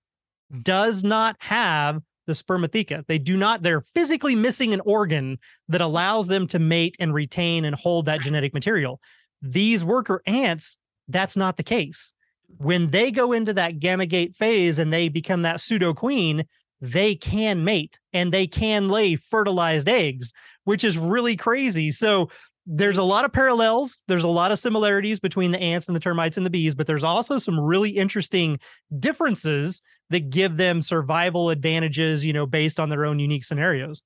does 0.63 1.03
not 1.03 1.37
have 1.41 2.01
the 2.27 2.35
spermatheca. 2.35 3.07
They 3.07 3.19
do 3.19 3.37
not, 3.37 3.63
they're 3.63 3.85
physically 3.95 4.37
missing 4.37 4.75
an 4.75 4.83
organ 4.85 5.39
that 5.69 5.81
allows 5.81 6.29
them 6.29 6.47
to 6.49 6.59
mate 6.59 6.97
and 7.01 7.13
retain 7.13 7.65
and 7.65 7.75
hold 7.75 8.05
that 8.05 8.21
genetic 8.21 8.53
material. 8.55 9.01
These 9.41 9.83
worker 9.83 10.23
ants, 10.27 10.77
that's 11.09 11.37
not 11.37 11.57
the 11.57 11.63
case. 11.63 12.13
When 12.59 12.91
they 12.91 13.11
go 13.11 13.33
into 13.33 13.55
that 13.55 13.79
gamete 13.79 14.37
phase 14.37 14.79
and 14.79 14.93
they 14.93 15.09
become 15.09 15.43
that 15.43 15.61
pseudo 15.61 15.95
queen, 15.95 16.45
they 16.81 17.15
can 17.15 17.65
mate 17.65 17.99
and 18.13 18.31
they 18.31 18.47
can 18.47 18.89
lay 18.89 19.17
fertilized 19.17 19.89
eggs, 19.89 20.33
which 20.65 20.85
is 20.85 20.99
really 20.99 21.37
crazy. 21.37 21.91
So 21.91 22.31
there's 22.71 22.99
a 22.99 23.03
lot 23.03 23.25
of 23.25 23.33
parallels. 23.33 24.05
There's 24.09 24.25
a 24.25 24.29
lot 24.29 24.53
of 24.53 24.59
similarities 24.59 25.19
between 25.19 25.53
the 25.53 25.59
ants 25.59 25.89
and 25.89 25.97
the 25.97 26.01
termites 26.01 26.37
and 26.37 26.45
the 26.45 26.51
bees, 26.51 26.75
but 26.75 26.87
there's 26.87 27.03
also 27.03 27.39
some 27.39 27.59
really 27.59 27.91
interesting 27.91 28.61
differences 28.99 29.81
that 30.11 30.29
give 30.29 30.59
them 30.59 30.83
survival 30.83 31.49
advantages, 31.49 32.27
you 32.27 32.35
know, 32.35 32.45
based 32.45 32.79
on 32.79 32.91
their 32.91 33.07
own 33.07 33.19
unique 33.19 33.45
scenarios. 33.45 34.03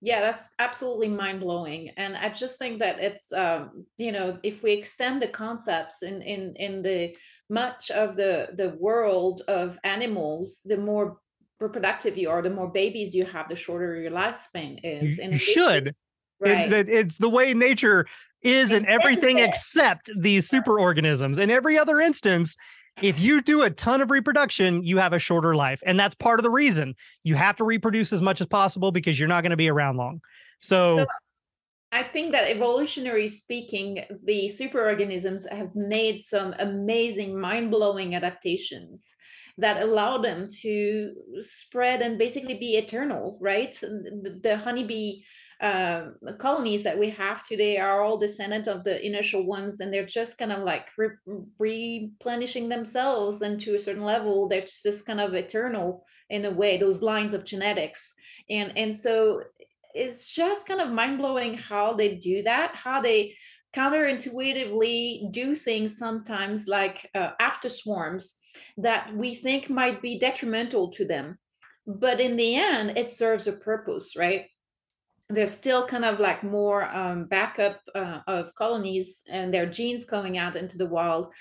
Yeah, 0.00 0.20
that's 0.20 0.48
absolutely 0.60 1.08
mind 1.08 1.40
blowing, 1.40 1.90
and 1.96 2.16
I 2.16 2.28
just 2.28 2.58
think 2.58 2.78
that 2.78 3.00
it's, 3.00 3.32
um, 3.32 3.86
you 3.96 4.12
know, 4.12 4.38
if 4.44 4.62
we 4.62 4.72
extend 4.72 5.20
the 5.20 5.28
concepts 5.28 6.02
in 6.02 6.22
in 6.22 6.54
in 6.56 6.82
the 6.82 7.16
much 7.50 7.90
of 7.90 8.14
the 8.14 8.50
the 8.52 8.76
world 8.78 9.42
of 9.48 9.80
animals, 9.82 10.60
the 10.64 10.76
more 10.76 11.18
reproductive 11.58 12.16
you 12.18 12.28
are, 12.28 12.42
the 12.42 12.50
more 12.50 12.68
babies 12.68 13.16
you 13.16 13.24
have, 13.24 13.48
the 13.48 13.56
shorter 13.56 13.96
your 13.96 14.12
lifespan 14.12 14.78
is. 14.84 15.18
And 15.18 15.32
you 15.32 15.38
should 15.38 15.94
Right. 16.40 16.72
It, 16.72 16.88
it's 16.88 17.18
the 17.18 17.28
way 17.28 17.54
nature 17.54 18.06
is 18.42 18.72
in 18.72 18.86
everything 18.86 19.38
except 19.38 20.10
these 20.16 20.48
superorganisms. 20.48 21.38
In 21.38 21.50
every 21.50 21.78
other 21.78 22.00
instance, 22.00 22.56
if 23.02 23.18
you 23.18 23.42
do 23.42 23.62
a 23.62 23.70
ton 23.70 24.00
of 24.00 24.10
reproduction, 24.10 24.82
you 24.82 24.98
have 24.98 25.12
a 25.12 25.18
shorter 25.18 25.54
life. 25.54 25.82
And 25.84 25.98
that's 25.98 26.14
part 26.14 26.38
of 26.38 26.44
the 26.44 26.50
reason 26.50 26.94
you 27.24 27.34
have 27.34 27.56
to 27.56 27.64
reproduce 27.64 28.12
as 28.12 28.22
much 28.22 28.40
as 28.40 28.46
possible 28.46 28.92
because 28.92 29.18
you're 29.18 29.28
not 29.28 29.42
going 29.42 29.50
to 29.50 29.56
be 29.56 29.68
around 29.68 29.96
long. 29.96 30.20
So, 30.60 30.98
so 30.98 31.06
I 31.92 32.02
think 32.02 32.32
that 32.32 32.48
evolutionary 32.50 33.28
speaking, 33.28 34.04
the 34.24 34.50
superorganisms 34.52 35.50
have 35.50 35.74
made 35.74 36.20
some 36.20 36.54
amazing, 36.58 37.38
mind 37.38 37.70
blowing 37.70 38.14
adaptations 38.14 39.14
that 39.58 39.82
allow 39.82 40.18
them 40.18 40.48
to 40.60 41.14
spread 41.40 42.02
and 42.02 42.18
basically 42.18 42.54
be 42.54 42.76
eternal, 42.76 43.38
right? 43.40 43.72
The 43.80 44.60
honeybee 44.62 45.22
uh, 45.60 46.08
colonies 46.38 46.82
that 46.82 46.98
we 46.98 47.10
have 47.10 47.44
today 47.44 47.78
are 47.78 48.02
all 48.02 48.18
descendant 48.18 48.68
of 48.68 48.84
the 48.84 49.04
initial 49.04 49.46
ones, 49.46 49.80
and 49.80 49.92
they're 49.92 50.06
just 50.06 50.38
kind 50.38 50.52
of 50.52 50.64
like 50.64 50.88
re- 50.98 51.48
replenishing 51.58 52.68
themselves, 52.68 53.42
and 53.42 53.58
to 53.60 53.74
a 53.74 53.78
certain 53.78 54.04
level, 54.04 54.48
they're 54.48 54.60
just 54.60 55.06
kind 55.06 55.20
of 55.20 55.34
eternal 55.34 56.04
in 56.28 56.44
a 56.44 56.50
way. 56.50 56.76
Those 56.76 57.02
lines 57.02 57.32
of 57.32 57.44
genetics, 57.44 58.14
and 58.50 58.76
and 58.76 58.94
so 58.94 59.42
it's 59.94 60.34
just 60.34 60.68
kind 60.68 60.80
of 60.80 60.90
mind 60.90 61.18
blowing 61.18 61.56
how 61.56 61.94
they 61.94 62.16
do 62.16 62.42
that, 62.42 62.76
how 62.76 63.00
they 63.00 63.34
counterintuitively 63.74 65.30
do 65.32 65.54
things 65.54 65.98
sometimes 65.98 66.66
like 66.66 67.10
uh, 67.14 67.30
after 67.40 67.68
swarms 67.68 68.34
that 68.78 69.14
we 69.14 69.34
think 69.34 69.68
might 69.68 70.00
be 70.00 70.18
detrimental 70.18 70.90
to 70.90 71.04
them 71.04 71.38
but 71.86 72.20
in 72.20 72.36
the 72.36 72.56
end 72.56 72.96
it 72.96 73.08
serves 73.08 73.46
a 73.46 73.52
purpose 73.52 74.16
right 74.16 74.46
there's 75.28 75.50
still 75.50 75.86
kind 75.86 76.04
of 76.04 76.20
like 76.20 76.44
more 76.44 76.84
um, 76.94 77.24
backup 77.24 77.80
uh, 77.94 78.20
of 78.26 78.54
colonies 78.54 79.24
and 79.28 79.52
their 79.52 79.66
genes 79.66 80.04
coming 80.04 80.38
out 80.38 80.56
into 80.56 80.78
the 80.78 80.86
wild 80.86 81.32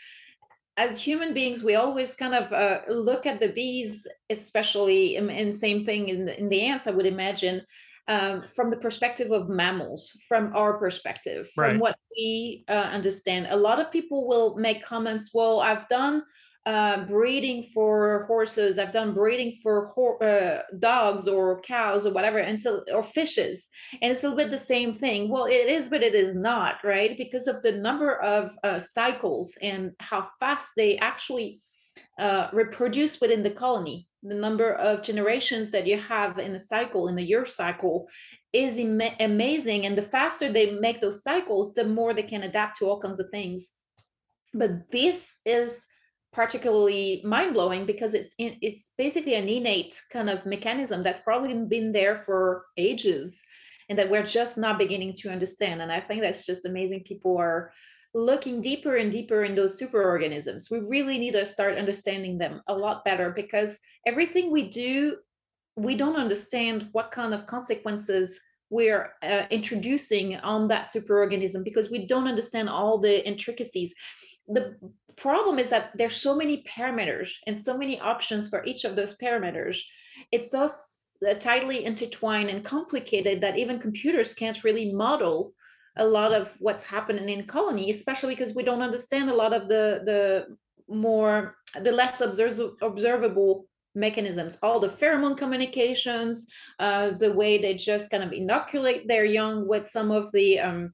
as 0.77 0.99
human 0.99 1.33
beings 1.33 1.63
we 1.63 1.75
always 1.75 2.15
kind 2.15 2.33
of 2.33 2.51
uh, 2.51 2.81
look 2.89 3.25
at 3.25 3.39
the 3.39 3.49
bees 3.49 4.07
especially 4.29 5.15
and 5.17 5.53
same 5.53 5.85
thing 5.85 6.09
in 6.09 6.25
the, 6.25 6.39
in 6.39 6.49
the 6.49 6.61
ants 6.61 6.87
i 6.87 6.91
would 6.91 7.05
imagine 7.05 7.61
um, 8.07 8.41
from 8.41 8.69
the 8.69 8.77
perspective 8.77 9.31
of 9.31 9.49
mammals, 9.49 10.15
from 10.27 10.55
our 10.55 10.77
perspective, 10.77 11.49
from 11.55 11.63
right. 11.63 11.79
what 11.79 11.95
we 12.15 12.63
uh, 12.67 12.89
understand. 12.93 13.47
A 13.49 13.57
lot 13.57 13.79
of 13.79 13.91
people 13.91 14.27
will 14.27 14.55
make 14.57 14.83
comments, 14.83 15.31
well, 15.33 15.59
I've 15.59 15.87
done 15.87 16.21
uh, 16.65 17.05
breeding 17.05 17.63
for 17.73 18.23
horses, 18.25 18.79
I've 18.79 18.91
done 18.91 19.13
breeding 19.13 19.57
for 19.61 19.87
ho- 19.87 20.17
uh, 20.17 20.63
dogs 20.79 21.27
or 21.27 21.61
cows 21.61 22.05
or 22.05 22.13
whatever, 22.13 22.39
and 22.39 22.59
so, 22.59 22.83
or 22.91 23.03
fishes. 23.03 23.69
And 24.01 24.11
it's 24.11 24.23
a 24.23 24.29
little 24.29 24.43
bit 24.43 24.51
the 24.51 24.57
same 24.57 24.93
thing. 24.93 25.29
Well, 25.29 25.45
it 25.45 25.67
is, 25.67 25.89
but 25.89 26.01
it 26.01 26.15
is 26.15 26.33
not, 26.33 26.77
right? 26.83 27.17
Because 27.17 27.47
of 27.47 27.61
the 27.61 27.71
number 27.71 28.19
of 28.21 28.51
uh, 28.63 28.79
cycles 28.79 29.57
and 29.61 29.91
how 29.99 30.27
fast 30.39 30.69
they 30.75 30.97
actually 30.97 31.59
uh, 32.17 32.49
reproduce 32.51 33.19
within 33.21 33.43
the 33.43 33.51
colony 33.51 34.07
the 34.23 34.33
number 34.33 34.73
of 34.73 35.03
generations 35.03 35.69
that 35.69 35.85
you 35.85 35.99
have 35.99 36.39
in 36.39 36.55
a 36.55 36.59
cycle 36.59 37.07
in 37.07 37.17
a 37.17 37.21
year 37.21 37.45
cycle 37.45 38.07
is 38.53 38.77
Im- 38.77 39.01
amazing 39.19 39.85
and 39.85 39.97
the 39.97 40.01
faster 40.01 40.51
they 40.51 40.79
make 40.79 40.99
those 40.99 41.21
cycles 41.21 41.73
the 41.73 41.83
more 41.83 42.13
they 42.13 42.23
can 42.23 42.43
adapt 42.43 42.77
to 42.77 42.85
all 42.85 42.99
kinds 42.99 43.19
of 43.19 43.29
things 43.29 43.73
but 44.53 44.89
this 44.91 45.39
is 45.45 45.85
particularly 46.35 47.21
mind-blowing 47.23 47.85
because 47.85 48.13
it's 48.13 48.35
in, 48.37 48.57
it's 48.61 48.91
basically 48.97 49.35
an 49.35 49.47
innate 49.47 49.99
kind 50.11 50.29
of 50.29 50.45
mechanism 50.45 51.01
that's 51.01 51.21
probably 51.21 51.53
been 51.65 51.93
there 51.93 52.15
for 52.15 52.65
ages 52.77 53.41
and 53.87 53.97
that 53.97 54.09
we're 54.09 54.23
just 54.23 54.57
not 54.57 54.77
beginning 54.77 55.13
to 55.13 55.29
understand 55.29 55.81
and 55.81 55.91
i 55.91 55.99
think 55.99 56.21
that's 56.21 56.45
just 56.45 56.65
amazing 56.65 57.01
people 57.03 57.37
are 57.37 57.71
looking 58.15 58.61
deeper 58.61 58.95
and 58.95 59.11
deeper 59.11 59.43
in 59.43 59.55
those 59.55 59.79
superorganisms. 59.79 60.71
We 60.71 60.79
really 60.79 61.17
need 61.17 61.33
to 61.33 61.45
start 61.45 61.77
understanding 61.77 62.37
them 62.37 62.61
a 62.67 62.73
lot 62.73 63.03
better 63.03 63.29
because 63.29 63.81
everything 64.07 64.51
we 64.51 64.69
do, 64.69 65.17
we 65.75 65.97
don't 65.97 66.15
understand 66.15 66.87
what 66.93 67.11
kind 67.11 67.33
of 67.33 67.45
consequences 67.45 68.39
we're 68.69 69.11
uh, 69.21 69.43
introducing 69.51 70.37
on 70.37 70.69
that 70.69 70.85
superorganism 70.85 71.65
because 71.65 71.91
we 71.91 72.07
don't 72.07 72.27
understand 72.27 72.69
all 72.69 72.97
the 72.97 73.27
intricacies. 73.27 73.93
The 74.47 74.77
problem 75.17 75.59
is 75.59 75.69
that 75.69 75.91
there's 75.95 76.15
so 76.15 76.35
many 76.35 76.63
parameters 76.63 77.31
and 77.47 77.57
so 77.57 77.77
many 77.77 77.99
options 77.99 78.49
for 78.49 78.63
each 78.65 78.85
of 78.85 78.95
those 78.95 79.17
parameters. 79.17 79.79
It's 80.31 80.51
so 80.51 80.67
uh, 81.27 81.33
tightly 81.35 81.85
intertwined 81.85 82.49
and 82.49 82.63
complicated 82.63 83.41
that 83.41 83.57
even 83.57 83.79
computers 83.79 84.33
can't 84.33 84.63
really 84.63 84.93
model 84.93 85.53
a 85.97 86.05
lot 86.05 86.33
of 86.33 86.53
what's 86.59 86.83
happening 86.83 87.29
in 87.29 87.45
colony 87.45 87.89
especially 87.89 88.35
because 88.35 88.53
we 88.53 88.63
don't 88.63 88.81
understand 88.81 89.29
a 89.29 89.33
lot 89.33 89.53
of 89.53 89.69
the 89.69 90.01
the 90.03 90.57
more 90.93 91.55
the 91.81 91.91
less 91.91 92.19
observ- 92.19 92.75
observable 92.81 93.65
mechanisms 93.95 94.57
all 94.61 94.79
the 94.79 94.89
pheromone 94.89 95.37
communications 95.37 96.47
uh, 96.79 97.11
the 97.11 97.31
way 97.33 97.57
they 97.57 97.73
just 97.73 98.11
kind 98.11 98.23
of 98.23 98.33
inoculate 98.33 99.07
their 99.07 99.23
young 99.23 99.67
with 99.67 99.87
some 99.87 100.11
of 100.11 100.29
the 100.33 100.59
um, 100.59 100.93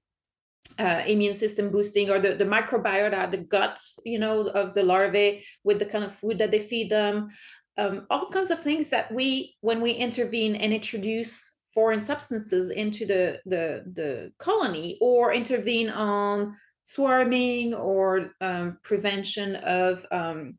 uh, 0.80 1.04
immune 1.06 1.34
system 1.34 1.69
boosting 1.69 2.10
or 2.10 2.19
the, 2.19 2.36
the 2.36 2.45
microbiota 2.45 3.30
the 3.30 3.38
gut 3.38 3.80
you 4.06 4.17
know 4.17 4.47
of 4.50 4.74
the 4.74 4.84
larvae 4.84 5.43
with 5.63 5.80
the 5.80 5.86
kind 5.86 6.04
of 6.04 6.15
food 6.15 6.38
that 6.38 6.52
they 6.52 6.60
feed 6.60 6.89
them. 6.89 7.30
Um, 7.78 8.06
all 8.10 8.28
kinds 8.28 8.52
of 8.52 8.62
things 8.62 8.89
that 8.89 9.13
we 9.13 9.56
when 9.62 9.82
we 9.82 9.91
intervene 9.91 10.56
and 10.56 10.74
introduce 10.74 11.52
foreign 11.74 12.02
substances 12.02 12.69
into 12.69 13.06
the, 13.06 13.39
the, 13.45 13.84
the 13.93 14.32
colony 14.39 14.97
or 15.00 15.34
intervene 15.34 15.89
on 15.89 16.58
swarming 16.84 17.74
or 17.74 18.32
um, 18.41 18.78
prevention 18.84 19.56
of 19.58 20.06
um, 20.12 20.58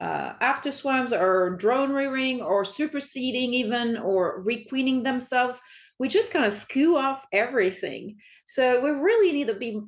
uh, 0.00 0.34
after 0.40 0.70
swarms 0.72 1.12
or 1.12 1.56
drone 1.56 1.92
rearing 1.92 2.42
or 2.42 2.64
superseding 2.64 3.54
even 3.54 3.96
or 3.98 4.42
requeening 4.42 5.02
themselves 5.02 5.60
we 5.98 6.08
just 6.08 6.32
kind 6.32 6.44
of 6.44 6.52
skew 6.52 6.96
off 6.96 7.26
everything 7.32 8.16
so 8.54 8.82
we 8.82 8.90
really 8.90 9.32
need 9.32 9.48
to 9.48 9.54
be 9.54 9.80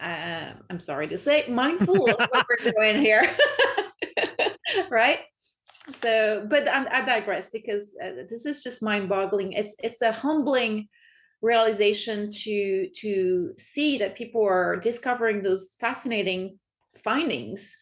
uh, 0.00 0.52
i'm 0.70 0.80
sorry 0.80 1.06
to 1.06 1.18
say 1.18 1.44
mindful 1.48 2.10
of 2.10 2.16
what 2.30 2.46
we're 2.48 2.72
doing 2.72 3.00
here 3.00 3.28
right? 4.90 5.20
So 5.92 6.46
but 6.48 6.68
I, 6.68 6.86
I 6.90 7.04
digress 7.04 7.50
because 7.50 7.96
uh, 8.02 8.10
this 8.28 8.46
is 8.46 8.62
just 8.62 8.82
mind-boggling. 8.82 9.52
It's 9.52 9.74
it's 9.82 10.02
a 10.02 10.12
humbling 10.12 10.88
realization 11.42 12.30
to 12.30 12.88
to 13.00 13.52
see 13.58 13.98
that 13.98 14.16
people 14.16 14.44
are 14.44 14.76
discovering 14.76 15.42
those 15.42 15.76
fascinating 15.80 16.58
findings 17.02 17.74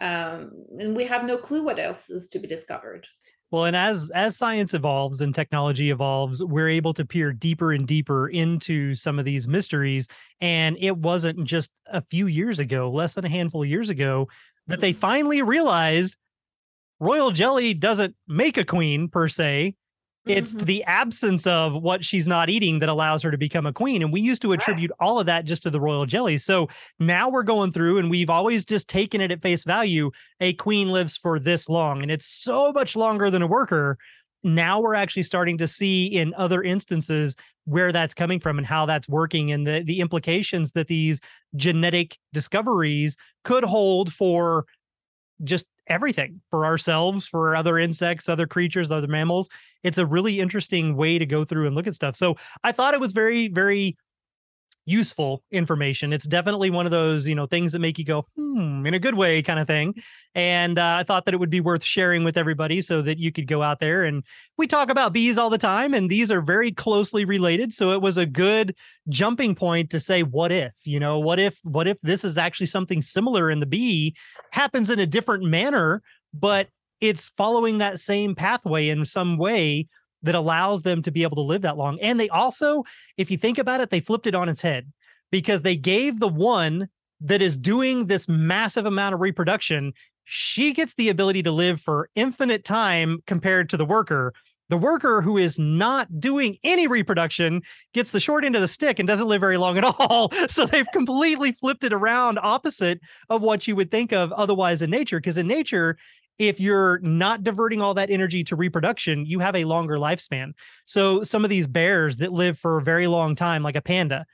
um, 0.00 0.50
and 0.80 0.96
we 0.96 1.04
have 1.04 1.24
no 1.24 1.38
clue 1.38 1.64
what 1.64 1.78
else 1.78 2.10
is 2.10 2.26
to 2.26 2.40
be 2.40 2.48
discovered 2.48 3.06
well 3.54 3.64
and 3.64 3.76
as 3.76 4.10
as 4.14 4.36
science 4.36 4.74
evolves 4.74 5.20
and 5.20 5.34
technology 5.34 5.90
evolves 5.90 6.42
we're 6.42 6.68
able 6.68 6.92
to 6.92 7.04
peer 7.04 7.32
deeper 7.32 7.72
and 7.72 7.86
deeper 7.86 8.28
into 8.28 8.94
some 8.94 9.18
of 9.18 9.24
these 9.24 9.46
mysteries 9.46 10.08
and 10.40 10.76
it 10.80 10.96
wasn't 10.96 11.42
just 11.44 11.70
a 11.86 12.02
few 12.10 12.26
years 12.26 12.58
ago 12.58 12.90
less 12.90 13.14
than 13.14 13.24
a 13.24 13.28
handful 13.28 13.62
of 13.62 13.68
years 13.68 13.90
ago 13.90 14.28
that 14.66 14.80
they 14.80 14.90
mm-hmm. 14.90 15.00
finally 15.00 15.40
realized 15.40 16.16
royal 17.00 17.30
jelly 17.30 17.74
doesn't 17.74 18.14
make 18.26 18.56
a 18.56 18.64
queen 18.64 19.08
per 19.08 19.28
se. 19.28 19.74
It's 20.26 20.52
mm-hmm. 20.54 20.64
the 20.64 20.84
absence 20.84 21.46
of 21.46 21.74
what 21.82 22.04
she's 22.04 22.26
not 22.26 22.48
eating 22.48 22.78
that 22.78 22.88
allows 22.88 23.22
her 23.22 23.30
to 23.30 23.36
become 23.36 23.66
a 23.66 23.72
queen. 23.72 24.02
And 24.02 24.12
we 24.12 24.20
used 24.20 24.40
to 24.42 24.52
attribute 24.52 24.90
right. 24.92 25.06
all 25.06 25.20
of 25.20 25.26
that 25.26 25.44
just 25.44 25.62
to 25.64 25.70
the 25.70 25.80
royal 25.80 26.06
jelly. 26.06 26.38
So 26.38 26.68
now 26.98 27.28
we're 27.28 27.42
going 27.42 27.72
through 27.72 27.98
and 27.98 28.10
we've 28.10 28.30
always 28.30 28.64
just 28.64 28.88
taken 28.88 29.20
it 29.20 29.30
at 29.30 29.42
face 29.42 29.64
value. 29.64 30.10
A 30.40 30.54
queen 30.54 30.90
lives 30.90 31.16
for 31.16 31.38
this 31.38 31.68
long, 31.68 32.02
and 32.02 32.10
it's 32.10 32.26
so 32.26 32.72
much 32.72 32.96
longer 32.96 33.30
than 33.30 33.42
a 33.42 33.46
worker. 33.46 33.98
Now 34.42 34.80
we're 34.80 34.94
actually 34.94 35.22
starting 35.22 35.58
to 35.58 35.66
see 35.66 36.06
in 36.06 36.34
other 36.34 36.62
instances 36.62 37.36
where 37.64 37.92
that's 37.92 38.14
coming 38.14 38.40
from 38.40 38.58
and 38.58 38.66
how 38.66 38.84
that's 38.84 39.08
working 39.08 39.52
and 39.52 39.66
the, 39.66 39.82
the 39.86 40.00
implications 40.00 40.72
that 40.72 40.86
these 40.86 41.20
genetic 41.56 42.18
discoveries 42.32 43.16
could 43.42 43.64
hold 43.64 44.12
for 44.12 44.66
just 45.42 45.66
everything 45.86 46.40
for 46.50 46.64
ourselves, 46.64 47.26
for 47.26 47.54
other 47.54 47.78
insects, 47.78 48.28
other 48.28 48.46
creatures, 48.46 48.90
other 48.90 49.06
mammals. 49.06 49.48
It's 49.82 49.98
a 49.98 50.06
really 50.06 50.40
interesting 50.40 50.96
way 50.96 51.18
to 51.18 51.26
go 51.26 51.44
through 51.44 51.66
and 51.66 51.74
look 51.74 51.86
at 51.86 51.94
stuff. 51.94 52.16
So 52.16 52.36
I 52.62 52.72
thought 52.72 52.94
it 52.94 53.00
was 53.00 53.12
very, 53.12 53.48
very 53.48 53.96
useful 54.86 55.42
information. 55.50 56.12
It's 56.12 56.26
definitely 56.26 56.70
one 56.70 56.86
of 56.86 56.90
those, 56.90 57.26
you 57.26 57.34
know, 57.34 57.46
things 57.46 57.72
that 57.72 57.78
make 57.78 57.98
you 57.98 58.04
go, 58.04 58.26
hmm, 58.36 58.86
in 58.86 58.94
a 58.94 58.98
good 58.98 59.14
way 59.14 59.42
kind 59.42 59.58
of 59.58 59.66
thing. 59.66 59.94
And 60.34 60.78
uh, 60.78 60.96
I 61.00 61.02
thought 61.04 61.24
that 61.24 61.34
it 61.34 61.38
would 61.38 61.50
be 61.50 61.60
worth 61.60 61.84
sharing 61.84 62.24
with 62.24 62.36
everybody 62.36 62.80
so 62.80 63.02
that 63.02 63.18
you 63.18 63.32
could 63.32 63.46
go 63.46 63.62
out 63.62 63.80
there 63.80 64.04
and 64.04 64.24
we 64.58 64.66
talk 64.66 64.90
about 64.90 65.12
bees 65.12 65.38
all 65.38 65.50
the 65.50 65.58
time 65.58 65.94
and 65.94 66.10
these 66.10 66.30
are 66.30 66.40
very 66.40 66.72
closely 66.72 67.24
related. 67.24 67.72
So 67.72 67.92
it 67.92 68.02
was 68.02 68.16
a 68.16 68.26
good 68.26 68.74
jumping 69.08 69.54
point 69.54 69.90
to 69.90 70.00
say, 70.00 70.22
what 70.22 70.52
if, 70.52 70.72
you 70.84 71.00
know, 71.00 71.18
what 71.18 71.38
if, 71.38 71.58
what 71.62 71.86
if 71.86 71.98
this 72.02 72.24
is 72.24 72.36
actually 72.36 72.66
something 72.66 73.00
similar 73.00 73.50
in 73.50 73.60
the 73.60 73.66
bee 73.66 74.14
happens 74.52 74.90
in 74.90 74.98
a 74.98 75.06
different 75.06 75.44
manner, 75.44 76.02
but 76.32 76.68
it's 77.00 77.28
following 77.30 77.78
that 77.78 78.00
same 78.00 78.34
pathway 78.34 78.88
in 78.88 79.04
some 79.04 79.36
way 79.36 79.86
that 80.24 80.34
allows 80.34 80.82
them 80.82 81.02
to 81.02 81.10
be 81.10 81.22
able 81.22 81.36
to 81.36 81.42
live 81.42 81.62
that 81.62 81.76
long. 81.76 81.98
And 82.00 82.18
they 82.18 82.28
also, 82.28 82.82
if 83.16 83.30
you 83.30 83.38
think 83.38 83.58
about 83.58 83.80
it, 83.80 83.90
they 83.90 84.00
flipped 84.00 84.26
it 84.26 84.34
on 84.34 84.48
its 84.48 84.62
head 84.62 84.90
because 85.30 85.62
they 85.62 85.76
gave 85.76 86.18
the 86.18 86.28
one 86.28 86.88
that 87.20 87.42
is 87.42 87.56
doing 87.56 88.06
this 88.06 88.28
massive 88.28 88.86
amount 88.86 89.14
of 89.14 89.20
reproduction, 89.20 89.92
she 90.24 90.72
gets 90.72 90.94
the 90.94 91.08
ability 91.08 91.42
to 91.42 91.52
live 91.52 91.80
for 91.80 92.08
infinite 92.14 92.64
time 92.64 93.20
compared 93.26 93.68
to 93.70 93.76
the 93.76 93.84
worker. 93.84 94.32
The 94.70 94.78
worker 94.78 95.20
who 95.20 95.36
is 95.36 95.58
not 95.58 96.20
doing 96.20 96.56
any 96.64 96.86
reproduction 96.86 97.62
gets 97.92 98.10
the 98.10 98.20
short 98.20 98.44
end 98.44 98.56
of 98.56 98.62
the 98.62 98.68
stick 98.68 98.98
and 98.98 99.06
doesn't 99.06 99.28
live 99.28 99.40
very 99.40 99.58
long 99.58 99.76
at 99.76 99.84
all. 99.98 100.30
So 100.48 100.66
they've 100.66 100.86
completely 100.92 101.52
flipped 101.52 101.84
it 101.84 101.92
around 101.92 102.38
opposite 102.42 103.00
of 103.28 103.42
what 103.42 103.66
you 103.68 103.76
would 103.76 103.90
think 103.90 104.12
of 104.12 104.32
otherwise 104.32 104.80
in 104.82 104.90
nature. 104.90 105.18
Because 105.18 105.36
in 105.36 105.46
nature, 105.46 105.98
if 106.38 106.58
you're 106.60 106.98
not 107.00 107.44
diverting 107.44 107.80
all 107.80 107.94
that 107.94 108.10
energy 108.10 108.42
to 108.44 108.56
reproduction, 108.56 109.24
you 109.24 109.38
have 109.40 109.54
a 109.54 109.64
longer 109.64 109.96
lifespan. 109.98 110.52
So 110.84 111.22
some 111.22 111.44
of 111.44 111.50
these 111.50 111.66
bears 111.66 112.16
that 112.18 112.32
live 112.32 112.58
for 112.58 112.78
a 112.78 112.82
very 112.82 113.06
long 113.06 113.34
time, 113.34 113.62
like 113.62 113.76
a 113.76 113.82
panda, 113.82 114.26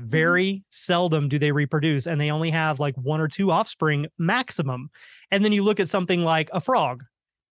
Mm-hmm. 0.00 0.10
very 0.10 0.64
seldom 0.70 1.28
do 1.28 1.38
they 1.38 1.52
reproduce 1.52 2.06
and 2.06 2.18
they 2.18 2.30
only 2.30 2.50
have 2.50 2.80
like 2.80 2.94
one 2.96 3.20
or 3.20 3.28
two 3.28 3.50
offspring 3.50 4.06
maximum. 4.16 4.88
And 5.30 5.44
then 5.44 5.52
you 5.52 5.62
look 5.62 5.78
at 5.78 5.90
something 5.90 6.24
like 6.24 6.48
a 6.54 6.60
frog, 6.60 7.04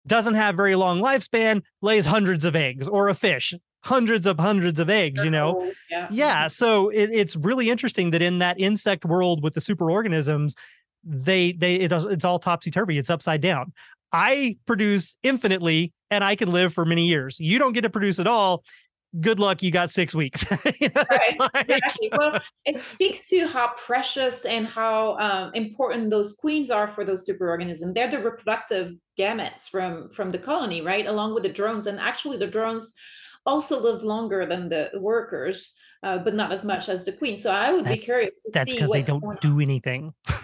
doesn't 0.07 0.35
have 0.35 0.55
very 0.55 0.77
long 0.77 1.01
lifespan, 1.01 1.63
lays 1.83 2.07
hundreds 2.07 2.45
of 2.45 2.55
eggs, 2.55 2.87
or 2.87 3.09
a 3.09 3.15
fish, 3.15 3.53
hundreds 3.81 4.29
of 4.29 4.39
hundreds 4.39 4.79
of 4.79 4.89
eggs, 4.89 5.25
you 5.25 5.31
know. 5.31 5.57
Oh, 5.59 5.73
yeah. 5.91 6.07
Yeah, 6.09 6.47
so 6.47 6.91
it, 6.91 7.11
it's 7.11 7.35
really 7.35 7.69
interesting 7.69 8.13
that 8.13 8.23
in 8.23 8.39
that 8.39 8.61
insect 8.61 9.05
world 9.05 9.43
with 9.43 9.55
the 9.55 9.61
superorganisms, 9.61 10.55
they 11.07 11.53
they 11.53 11.77
it 11.77 11.88
does, 11.88 12.05
it's 12.05 12.25
all 12.25 12.38
topsy 12.38 12.71
turvy. 12.71 12.99
It's 12.99 13.11
upside 13.11 13.40
down. 13.40 13.73
I 14.12 14.57
produce 14.66 15.16
infinitely, 15.23 15.92
and 16.11 16.23
I 16.25 16.37
can 16.37 16.53
live 16.53 16.75
for 16.75 16.85
many 16.85 17.07
years. 17.07 17.38
You 17.40 17.59
don't 17.59 17.73
get 17.73 17.83
to 17.83 17.90
produce 17.90 18.19
at 18.19 18.27
all. 18.27 18.64
Good 19.21 19.38
luck. 19.40 19.62
You 19.62 19.71
got 19.71 19.88
six 19.90 20.14
weeks. 20.14 20.45
You 20.81 20.90
know, 20.95 21.03
Right, 21.11 21.38
like- 21.55 21.71
exactly. 21.71 22.11
Well, 22.16 22.40
it 22.66 22.85
speaks 22.85 23.29
to 23.29 23.47
how 23.47 23.69
precious 23.77 24.45
and 24.45 24.66
how 24.66 25.16
um, 25.19 25.53
important 25.55 26.11
those 26.11 26.35
queens 26.35 26.71
are 26.71 26.87
for 26.88 27.05
those 27.05 27.27
superorganisms. 27.29 27.95
They're 27.95 28.11
the 28.11 28.19
reproductive 28.23 28.92
gametes 29.19 29.69
from 29.71 30.11
from 30.11 30.33
the 30.33 30.38
colony, 30.38 30.83
right? 30.83 31.07
Along 31.07 31.33
with 31.35 31.45
the 31.45 31.49
drones, 31.53 31.87
and 31.87 31.99
actually 32.01 32.37
the 32.37 32.47
drones 32.47 32.92
also 33.47 33.81
live 33.81 34.03
longer 34.03 34.45
than 34.45 34.69
the 34.69 34.90
workers, 35.01 35.75
uh, 36.03 36.19
but 36.19 36.35
not 36.35 36.53
as 36.53 36.64
much 36.64 36.88
as 36.88 37.05
the 37.05 37.12
queen. 37.12 37.37
So 37.37 37.51
I 37.51 37.71
would 37.73 37.85
That's- 37.85 38.01
be 38.01 38.05
curious 38.05 38.42
to 38.42 38.51
that's 38.53 38.73
because 38.75 38.90
they 38.90 39.03
don't 39.03 39.21
going 39.21 39.38
do 39.40 39.61
anything. 39.61 40.12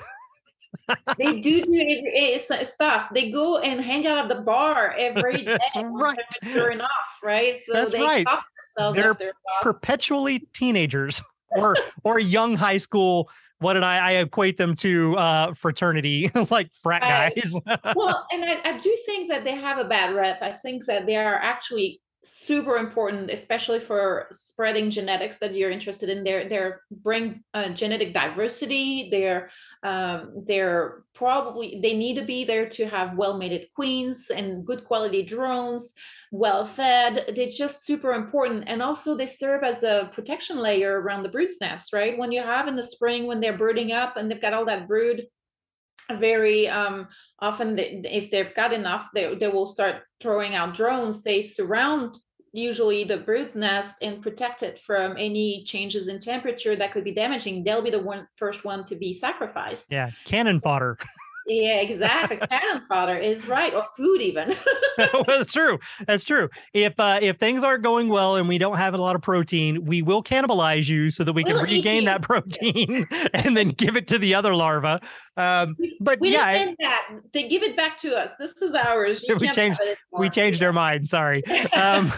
they 1.18 1.40
do 1.40 1.62
do 1.62 1.72
it- 1.72 2.04
it- 2.06 2.48
it's 2.50 2.72
stuff. 2.72 3.08
They 3.14 3.30
go 3.30 3.58
and 3.58 3.80
hang 3.80 4.06
out 4.06 4.18
at 4.18 4.28
the 4.28 4.42
bar 4.42 4.94
every 4.98 5.44
day. 5.44 5.58
Right. 5.76 6.18
maturing 6.42 6.80
off, 6.80 7.18
right? 7.22 7.58
So 7.60 7.72
That's 7.72 7.92
they 7.92 8.00
right. 8.00 8.26
They're 8.76 9.10
after 9.10 9.24
a 9.24 9.32
while. 9.42 9.62
Perpetually 9.62 10.40
teenagers 10.54 11.22
or 11.50 11.76
or 12.04 12.18
young 12.18 12.56
high 12.56 12.78
school. 12.78 13.30
What 13.58 13.74
did 13.74 13.84
I, 13.84 13.98
I 13.98 14.12
equate 14.14 14.56
them 14.56 14.74
to? 14.76 15.16
Uh, 15.16 15.54
fraternity, 15.54 16.30
like 16.50 16.72
frat 16.72 17.02
guys. 17.02 17.54
well, 17.94 18.26
and 18.32 18.44
I, 18.44 18.60
I 18.64 18.76
do 18.76 18.96
think 19.06 19.30
that 19.30 19.44
they 19.44 19.54
have 19.54 19.78
a 19.78 19.84
bad 19.84 20.14
rep. 20.16 20.42
I 20.42 20.50
think 20.52 20.84
that 20.86 21.06
they 21.06 21.14
are 21.16 21.36
actually 21.36 22.00
super 22.24 22.76
important, 22.76 23.30
especially 23.30 23.80
for 23.80 24.28
spreading 24.30 24.90
genetics 24.90 25.38
that 25.38 25.54
you're 25.54 25.70
interested 25.70 26.08
in. 26.08 26.22
They're 26.22 26.48
they're 26.48 26.82
bring 26.90 27.42
uh, 27.52 27.70
genetic 27.70 28.14
diversity. 28.14 29.08
They're 29.10 29.50
um, 29.82 30.44
they're 30.46 31.02
probably 31.14 31.80
they 31.82 31.96
need 31.96 32.14
to 32.16 32.24
be 32.24 32.44
there 32.44 32.68
to 32.70 32.86
have 32.86 33.16
well 33.16 33.36
mated 33.36 33.68
queens 33.74 34.30
and 34.34 34.64
good 34.64 34.84
quality 34.84 35.22
drones, 35.22 35.94
well 36.30 36.64
fed. 36.64 37.32
They're 37.34 37.48
just 37.48 37.84
super 37.84 38.12
important, 38.12 38.64
and 38.66 38.82
also 38.82 39.16
they 39.16 39.26
serve 39.26 39.64
as 39.64 39.82
a 39.82 40.10
protection 40.14 40.58
layer 40.58 41.00
around 41.00 41.24
the 41.24 41.28
brood's 41.28 41.60
nest. 41.60 41.92
Right 41.92 42.16
when 42.16 42.32
you 42.32 42.42
have 42.42 42.68
in 42.68 42.76
the 42.76 42.82
spring 42.82 43.26
when 43.26 43.40
they're 43.40 43.58
brooding 43.58 43.92
up 43.92 44.16
and 44.16 44.30
they've 44.30 44.40
got 44.40 44.54
all 44.54 44.66
that 44.66 44.86
brood 44.86 45.26
very 46.10 46.68
um 46.68 47.08
often 47.38 47.74
they, 47.74 48.02
if 48.04 48.30
they've 48.30 48.54
got 48.54 48.72
enough 48.72 49.08
they, 49.14 49.34
they 49.34 49.48
will 49.48 49.66
start 49.66 50.02
throwing 50.20 50.54
out 50.54 50.74
drones. 50.74 51.22
They 51.22 51.42
surround 51.42 52.18
usually 52.52 53.04
the 53.04 53.16
brood's 53.16 53.56
nest 53.56 53.96
and 54.02 54.22
protect 54.22 54.62
it 54.62 54.78
from 54.78 55.16
any 55.18 55.64
changes 55.64 56.08
in 56.08 56.18
temperature 56.18 56.76
that 56.76 56.92
could 56.92 57.04
be 57.04 57.14
damaging. 57.14 57.64
They'll 57.64 57.82
be 57.82 57.90
the 57.90 58.02
one 58.02 58.28
first 58.36 58.64
one 58.64 58.84
to 58.86 58.96
be 58.96 59.12
sacrificed. 59.12 59.90
Yeah, 59.90 60.10
cannon 60.24 60.60
fodder. 60.60 60.98
yeah 61.46 61.76
exactly 61.80 62.36
cannon 62.36 62.82
fodder 62.88 63.16
is 63.16 63.46
right 63.48 63.74
or 63.74 63.86
food 63.96 64.20
even 64.20 64.54
well, 64.98 65.24
that's 65.26 65.52
true. 65.52 65.78
That's 66.06 66.24
true. 66.24 66.48
If 66.74 66.98
uh, 66.98 67.18
if 67.22 67.38
things 67.38 67.64
aren't 67.64 67.82
going 67.82 68.08
well 68.08 68.36
and 68.36 68.48
we 68.48 68.58
don't 68.58 68.76
have 68.76 68.94
a 68.94 68.98
lot 68.98 69.16
of 69.16 69.22
protein, 69.22 69.84
we 69.84 70.02
will 70.02 70.22
cannibalize 70.22 70.88
you 70.88 71.10
so 71.10 71.24
that 71.24 71.32
we 71.32 71.44
can 71.44 71.54
We'll 71.54 71.66
eat 71.66 71.84
regain 71.84 72.04
that 72.04 72.22
protein 72.22 73.06
and 73.34 73.56
then 73.56 73.70
give 73.70 73.96
it 73.96 74.06
to 74.08 74.18
the 74.18 74.34
other 74.34 74.54
larva. 74.54 75.00
Um, 75.36 75.76
but 76.00 76.20
we 76.20 76.32
yeah, 76.32 76.52
didn't 76.52 76.76
that 76.80 77.06
they 77.32 77.48
give 77.48 77.62
it 77.62 77.76
back 77.76 77.96
to 77.98 78.14
us 78.16 78.36
this 78.38 78.52
is 78.60 78.74
ours 78.74 79.24
You 79.26 79.36
We 79.36 79.48
changed- 79.48 79.80
we 80.12 80.28
changed 80.28 80.62
our 80.62 80.72
mind. 80.72 81.08
Sorry. 81.08 81.42
Um, 81.72 82.12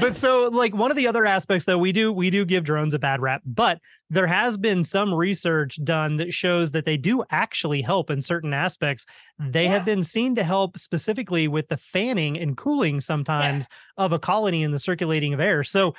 but 0.00 0.16
so 0.16 0.48
like 0.52 0.74
one 0.74 0.90
of 0.90 0.96
the 0.96 1.06
other 1.06 1.26
aspects 1.26 1.64
though 1.64 1.78
we 1.78 1.92
do 1.92 2.12
we 2.12 2.30
do 2.30 2.44
give 2.44 2.64
drones 2.64 2.94
a 2.94 2.98
bad 2.98 3.20
rap 3.20 3.42
but 3.44 3.80
there 4.10 4.26
has 4.26 4.56
been 4.56 4.84
some 4.84 5.12
research 5.12 5.82
done 5.82 6.16
that 6.16 6.32
shows 6.32 6.70
that 6.72 6.84
they 6.84 6.96
do 6.96 7.24
actually 7.30 7.82
help 7.82 8.10
in 8.10 8.20
certain 8.20 8.54
aspects. 8.54 9.06
They 9.38 9.66
have 9.66 9.84
been 9.84 10.04
seen 10.04 10.36
to 10.36 10.44
help 10.44 10.78
specifically 10.78 11.48
with 11.48 11.68
the 11.68 11.76
fanning 11.76 12.38
and 12.38 12.56
cooling 12.56 13.00
sometimes 13.00 13.66
of 13.96 14.12
a 14.12 14.18
colony 14.18 14.62
in 14.62 14.70
the 14.70 14.78
circulating 14.78 15.34
of 15.34 15.40
air. 15.40 15.64
So 15.64 15.94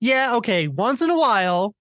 yeah 0.00 0.34
okay 0.36 0.68
once 0.68 1.00
in 1.00 1.10
a 1.10 1.16
while 1.16 1.74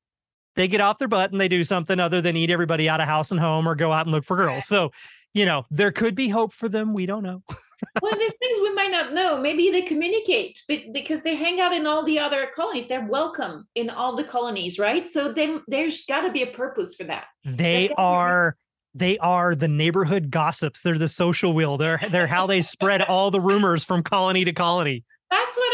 they 0.55 0.67
get 0.67 0.81
off 0.81 0.97
their 0.97 1.07
butt 1.07 1.31
and 1.31 1.39
they 1.39 1.47
do 1.47 1.63
something 1.63 1.99
other 1.99 2.21
than 2.21 2.37
eat 2.37 2.49
everybody 2.49 2.89
out 2.89 3.01
of 3.01 3.07
house 3.07 3.31
and 3.31 3.39
home 3.39 3.67
or 3.67 3.75
go 3.75 3.91
out 3.91 4.05
and 4.05 4.11
look 4.11 4.23
for 4.23 4.37
girls. 4.37 4.55
Right. 4.55 4.63
so 4.63 4.91
you 5.33 5.45
know 5.45 5.65
there 5.69 5.91
could 5.91 6.15
be 6.15 6.29
hope 6.29 6.53
for 6.53 6.69
them. 6.69 6.93
We 6.93 7.05
don't 7.05 7.23
know 7.23 7.43
well, 8.01 8.15
there's 8.17 8.33
things 8.33 8.59
we 8.61 8.73
might 8.73 8.91
not 8.91 9.13
know. 9.13 9.39
Maybe 9.41 9.69
they 9.71 9.81
communicate 9.81 10.61
be- 10.67 10.89
because 10.93 11.23
they 11.23 11.35
hang 11.35 11.59
out 11.59 11.73
in 11.73 11.85
all 11.85 12.03
the 12.03 12.19
other 12.19 12.47
colonies. 12.55 12.87
They're 12.87 13.05
welcome 13.07 13.67
in 13.75 13.89
all 13.89 14.15
the 14.15 14.23
colonies, 14.23 14.79
right? 14.79 15.05
So 15.05 15.31
then 15.31 15.61
there's 15.67 16.05
got 16.05 16.21
to 16.21 16.31
be 16.31 16.43
a 16.43 16.47
purpose 16.47 16.95
for 16.95 17.03
that. 17.05 17.25
They 17.43 17.87
definitely- 17.87 17.95
are 17.97 18.55
they 18.93 19.17
are 19.19 19.55
the 19.55 19.69
neighborhood 19.69 20.29
gossips. 20.31 20.81
They're 20.81 20.97
the 20.97 21.07
social 21.07 21.53
wheel. 21.53 21.77
They're 21.77 22.01
they're 22.11 22.27
how 22.27 22.45
they 22.47 22.61
spread 22.61 23.01
all 23.01 23.31
the 23.31 23.39
rumors 23.39 23.85
from 23.85 24.03
colony 24.03 24.43
to 24.45 24.51
colony. 24.53 25.03
That's 25.29 25.55
what 25.55 25.70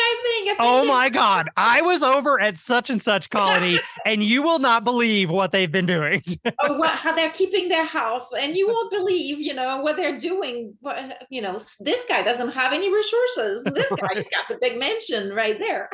Think. 0.48 0.62
I 0.62 0.66
Oh 0.66 0.86
my 0.86 1.10
god. 1.10 1.50
I 1.58 1.82
was 1.82 2.04
over 2.04 2.40
at 2.42 2.58
such 2.58 2.90
and 2.90 3.02
such 3.02 3.30
colony 3.30 3.80
and 4.06 4.24
you 4.24 4.42
will 4.42 4.60
not 4.60 4.84
believe 4.84 5.30
what 5.30 5.52
they've 5.52 5.72
been 5.72 5.86
doing. 5.86 6.22
Oh, 6.46 6.52
or 6.70 6.80
what, 6.80 6.92
how 6.92 7.14
they're 7.14 7.32
keeping 7.32 7.70
their 7.70 7.86
house, 7.86 8.32
and 8.34 8.56
you 8.56 8.68
won't 8.68 8.92
believe, 8.92 9.40
you 9.40 9.54
know, 9.54 9.82
what 9.82 9.96
they're 9.96 10.20
doing. 10.20 10.76
But 10.82 11.24
you 11.30 11.42
know, 11.42 11.60
this 11.80 12.04
guy 12.08 12.24
doesn't 12.24 12.50
have 12.50 12.74
any 12.74 12.94
resources. 12.94 13.64
This 13.66 13.90
guy's 13.90 14.26
got 14.34 14.48
the 14.50 14.58
big 14.62 14.80
mansion 14.80 15.34
right 15.34 15.60
there. 15.60 15.90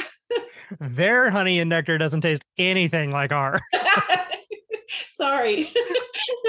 Their 0.80 1.30
honey 1.30 1.60
and 1.60 1.70
nectar 1.70 1.98
doesn't 1.98 2.22
taste 2.22 2.44
anything 2.58 3.12
like 3.12 3.32
ours. 3.32 3.62
Sorry, 5.16 5.72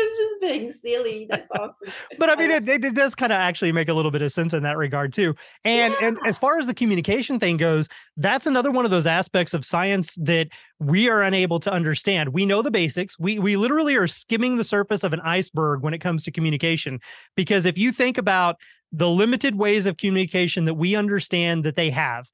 it's 0.04 0.18
just 0.18 0.40
being 0.40 0.72
silly. 0.72 1.26
That's 1.28 1.48
awesome. 1.58 1.92
But 2.18 2.30
I 2.30 2.36
mean 2.36 2.50
it, 2.50 2.68
it, 2.68 2.84
it 2.84 2.94
does 2.94 3.14
kind 3.14 3.32
of 3.32 3.38
actually 3.38 3.72
make 3.72 3.88
a 3.88 3.94
little 3.94 4.10
bit 4.10 4.22
of 4.22 4.32
sense 4.32 4.52
in 4.52 4.62
that 4.62 4.76
regard 4.76 5.12
too. 5.12 5.34
And 5.64 5.94
and 6.00 6.18
as 6.24 6.38
far 6.38 6.58
as 6.58 6.66
the 6.66 6.74
communication 6.74 7.40
thing 7.40 7.56
goes, 7.56 7.88
that's 8.16 8.46
another 8.46 8.70
one 8.70 8.84
of 8.84 8.90
those 8.90 9.06
aspects 9.06 9.54
of 9.54 9.64
science 9.64 10.14
that 10.16 10.48
we 10.78 11.08
are 11.08 11.22
unable 11.22 11.58
to 11.60 11.72
understand. 11.72 12.30
We 12.30 12.46
know 12.46 12.62
the 12.62 12.70
basics. 12.70 13.18
We 13.18 13.38
we 13.38 13.56
literally 13.56 13.96
are 13.96 14.06
skimming 14.06 14.56
the 14.56 14.64
surface 14.64 15.04
of 15.04 15.12
an 15.12 15.20
iceberg 15.20 15.82
when 15.82 15.94
it 15.94 15.98
comes 15.98 16.24
to 16.24 16.30
communication. 16.30 17.00
Because 17.36 17.66
if 17.66 17.78
you 17.78 17.92
think 17.92 18.18
about 18.18 18.56
the 18.92 19.10
limited 19.10 19.56
ways 19.56 19.86
of 19.86 19.96
communication 19.96 20.66
that 20.66 20.74
we 20.74 20.94
understand 20.94 21.64
that 21.64 21.74
they 21.74 21.90
have, 21.90 22.30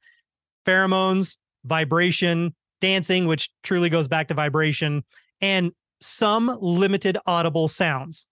pheromones, 0.66 1.38
vibration, 1.64 2.54
dancing, 2.80 3.26
which 3.26 3.50
truly 3.62 3.88
goes 3.88 4.08
back 4.08 4.28
to 4.28 4.34
vibration, 4.34 5.02
and 5.40 5.72
some 6.00 6.56
limited 6.60 7.18
audible 7.26 7.68
sounds. 7.68 8.26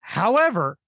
However, 0.00 0.78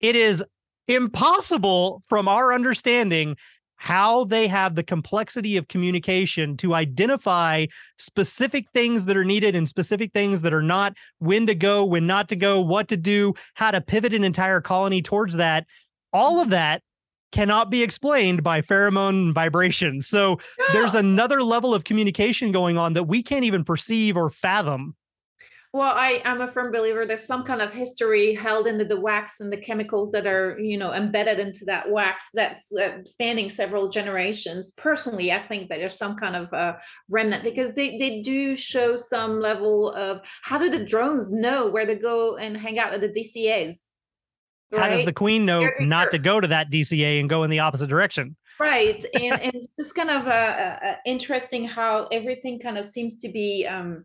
it 0.00 0.16
is 0.16 0.44
impossible 0.86 2.02
from 2.08 2.28
our 2.28 2.52
understanding 2.52 3.36
how 3.76 4.24
they 4.24 4.48
have 4.48 4.74
the 4.74 4.82
complexity 4.82 5.56
of 5.56 5.68
communication 5.68 6.56
to 6.56 6.74
identify 6.74 7.64
specific 7.96 8.66
things 8.74 9.04
that 9.04 9.16
are 9.16 9.24
needed 9.24 9.54
and 9.54 9.68
specific 9.68 10.12
things 10.12 10.42
that 10.42 10.52
are 10.52 10.62
not, 10.62 10.94
when 11.18 11.46
to 11.46 11.54
go, 11.54 11.84
when 11.84 12.06
not 12.06 12.28
to 12.28 12.36
go, 12.36 12.60
what 12.60 12.88
to 12.88 12.96
do, 12.96 13.34
how 13.54 13.70
to 13.70 13.80
pivot 13.80 14.12
an 14.12 14.24
entire 14.24 14.60
colony 14.60 15.00
towards 15.00 15.36
that. 15.36 15.64
All 16.12 16.40
of 16.40 16.50
that 16.50 16.82
cannot 17.32 17.70
be 17.70 17.82
explained 17.82 18.42
by 18.42 18.62
pheromone 18.62 19.32
vibration. 19.32 20.02
So 20.02 20.38
there's 20.72 20.94
another 20.94 21.42
level 21.42 21.74
of 21.74 21.84
communication 21.84 22.52
going 22.52 22.78
on 22.78 22.94
that 22.94 23.04
we 23.04 23.22
can't 23.22 23.44
even 23.44 23.64
perceive 23.64 24.16
or 24.16 24.30
fathom. 24.30 24.94
Well, 25.74 25.92
I 25.94 26.22
am 26.24 26.40
a 26.40 26.46
firm 26.46 26.72
believer 26.72 27.04
there's 27.04 27.26
some 27.26 27.44
kind 27.44 27.60
of 27.60 27.70
history 27.70 28.34
held 28.34 28.66
into 28.66 28.86
the 28.86 28.98
wax 28.98 29.40
and 29.40 29.52
the 29.52 29.58
chemicals 29.58 30.10
that 30.12 30.26
are, 30.26 30.58
you 30.58 30.78
know, 30.78 30.94
embedded 30.94 31.38
into 31.38 31.66
that 31.66 31.90
wax 31.90 32.30
that's 32.32 32.74
uh, 32.74 33.04
spanning 33.04 33.50
several 33.50 33.90
generations. 33.90 34.70
Personally, 34.70 35.30
I 35.30 35.46
think 35.46 35.68
that 35.68 35.78
there's 35.78 35.98
some 35.98 36.16
kind 36.16 36.36
of 36.36 36.50
uh, 36.54 36.76
remnant 37.10 37.44
because 37.44 37.74
they, 37.74 37.98
they 37.98 38.22
do 38.22 38.56
show 38.56 38.96
some 38.96 39.40
level 39.40 39.92
of 39.92 40.22
how 40.42 40.56
do 40.56 40.70
the 40.70 40.86
drones 40.86 41.30
know 41.30 41.68
where 41.68 41.86
to 41.86 41.96
go 41.96 42.38
and 42.38 42.56
hang 42.56 42.78
out 42.78 42.94
at 42.94 43.02
the 43.02 43.08
DCAs? 43.10 43.84
How 44.76 44.88
does 44.88 45.04
the 45.04 45.12
queen 45.12 45.46
know 45.46 45.60
Very 45.60 45.86
not 45.86 46.10
to 46.10 46.18
go 46.18 46.40
to 46.40 46.48
that 46.48 46.70
DCA 46.70 47.20
and 47.20 47.28
go 47.28 47.42
in 47.42 47.50
the 47.50 47.60
opposite 47.60 47.88
direction? 47.88 48.36
right 48.58 49.04
and, 49.14 49.40
and 49.40 49.54
it's 49.54 49.68
just 49.76 49.94
kind 49.94 50.10
of 50.10 50.26
uh, 50.26 50.30
uh, 50.30 50.78
uh, 50.86 50.94
interesting 51.06 51.66
how 51.66 52.06
everything 52.06 52.58
kind 52.58 52.78
of 52.78 52.84
seems 52.84 53.20
to 53.20 53.28
be 53.28 53.66
um 53.66 54.04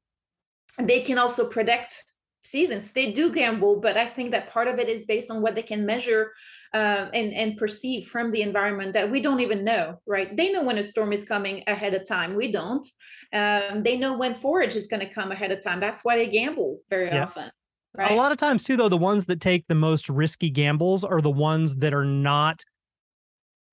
they 0.80 1.02
can 1.02 1.20
also 1.20 1.48
predict 1.48 2.04
seasons. 2.46 2.92
They 2.92 3.12
do 3.12 3.34
gamble 3.34 3.80
but 3.80 3.96
i 3.96 4.06
think 4.06 4.32
that 4.32 4.50
part 4.50 4.68
of 4.68 4.78
it 4.78 4.90
is 4.90 5.06
based 5.06 5.32
on 5.32 5.42
what 5.42 5.56
they 5.56 5.62
can 5.62 5.86
measure 5.86 6.32
uh, 6.74 7.08
and 7.14 7.34
and 7.34 7.58
perceive 7.58 8.06
from 8.08 8.32
the 8.32 8.42
environment 8.42 8.94
that 8.94 9.10
we 9.10 9.22
don't 9.22 9.40
even 9.40 9.64
know 9.64 10.00
right? 10.06 10.36
They 10.36 10.52
know 10.52 10.64
when 10.64 10.78
a 10.78 10.84
storm 10.84 11.14
is 11.14 11.24
coming 11.24 11.64
ahead 11.68 11.94
of 11.94 12.08
time. 12.08 12.36
We 12.36 12.52
don't. 12.52 12.86
Um, 13.32 13.84
they 13.84 13.98
know 13.98 14.18
when 14.18 14.36
forage 14.36 14.76
is 14.76 14.88
going 14.88 15.00
to 15.00 15.14
come 15.14 15.32
ahead 15.32 15.52
of 15.52 15.64
time. 15.64 15.80
That's 15.80 16.04
why 16.04 16.18
they 16.18 16.28
gamble 16.28 16.80
very 16.90 17.06
yeah. 17.06 17.24
often 17.24 17.52
right? 17.96 18.12
a 18.12 18.16
lot 18.16 18.32
of 18.32 18.38
times 18.38 18.64
too 18.64 18.76
though 18.78 18.90
the 18.90 18.98
ones 18.98 19.26
that 19.26 19.42
take 19.42 19.68
the 19.68 19.76
most 19.76 20.10
risky 20.10 20.50
gambles 20.50 21.04
are 21.04 21.22
the 21.22 21.32
ones 21.32 21.76
that 21.78 21.94
are 21.94 22.06
not 22.06 22.64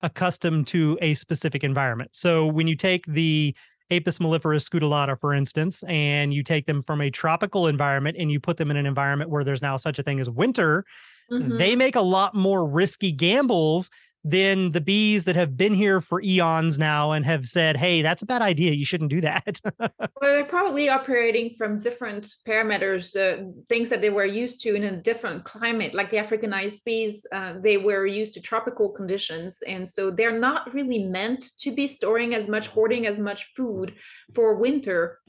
accustomed 0.03 0.65
to 0.67 0.97
a 1.01 1.13
specific 1.13 1.63
environment 1.63 2.09
so 2.13 2.45
when 2.45 2.67
you 2.67 2.75
take 2.75 3.05
the 3.05 3.55
Apis 3.91 4.19
mellifera 4.19 4.57
scutellata, 4.57 5.19
for 5.19 5.33
instance, 5.33 5.83
and 5.83 6.33
you 6.33 6.43
take 6.43 6.65
them 6.65 6.81
from 6.81 7.01
a 7.01 7.11
tropical 7.11 7.67
environment 7.67 8.15
and 8.17 8.31
you 8.31 8.39
put 8.39 8.55
them 8.55 8.71
in 8.71 8.77
an 8.77 8.85
environment 8.85 9.29
where 9.29 9.43
there's 9.43 9.61
now 9.61 9.75
such 9.75 9.99
a 9.99 10.03
thing 10.03 10.19
as 10.19 10.29
winter, 10.29 10.85
mm-hmm. 11.29 11.57
they 11.57 11.75
make 11.75 11.97
a 11.97 12.01
lot 12.01 12.33
more 12.33 12.67
risky 12.67 13.11
gambles 13.11 13.91
than 14.23 14.71
the 14.71 14.81
bees 14.81 15.23
that 15.23 15.35
have 15.35 15.57
been 15.57 15.73
here 15.73 15.99
for 15.99 16.21
eons 16.21 16.77
now 16.77 17.11
and 17.11 17.25
have 17.25 17.45
said, 17.45 17.75
hey, 17.75 18.01
that's 18.01 18.21
a 18.21 18.25
bad 18.25 18.41
idea. 18.41 18.71
You 18.71 18.85
shouldn't 18.85 19.09
do 19.09 19.21
that. 19.21 19.59
well, 19.79 19.89
they're 20.21 20.45
probably 20.45 20.89
operating 20.89 21.55
from 21.57 21.79
different 21.79 22.27
parameters, 22.47 23.15
uh, 23.15 23.43
things 23.67 23.89
that 23.89 24.01
they 24.01 24.11
were 24.11 24.25
used 24.25 24.61
to 24.61 24.75
in 24.75 24.83
a 24.83 24.95
different 24.95 25.43
climate. 25.43 25.95
Like 25.95 26.11
the 26.11 26.17
Africanized 26.17 26.83
bees, 26.85 27.25
uh, 27.31 27.55
they 27.59 27.77
were 27.77 28.05
used 28.05 28.35
to 28.35 28.41
tropical 28.41 28.89
conditions. 28.89 29.63
And 29.63 29.89
so 29.89 30.11
they're 30.11 30.39
not 30.39 30.71
really 30.73 31.03
meant 31.03 31.51
to 31.59 31.71
be 31.71 31.87
storing 31.87 32.35
as 32.35 32.47
much, 32.47 32.67
hoarding 32.67 33.07
as 33.07 33.19
much 33.19 33.51
food 33.55 33.95
for 34.33 34.55
winter 34.55 35.19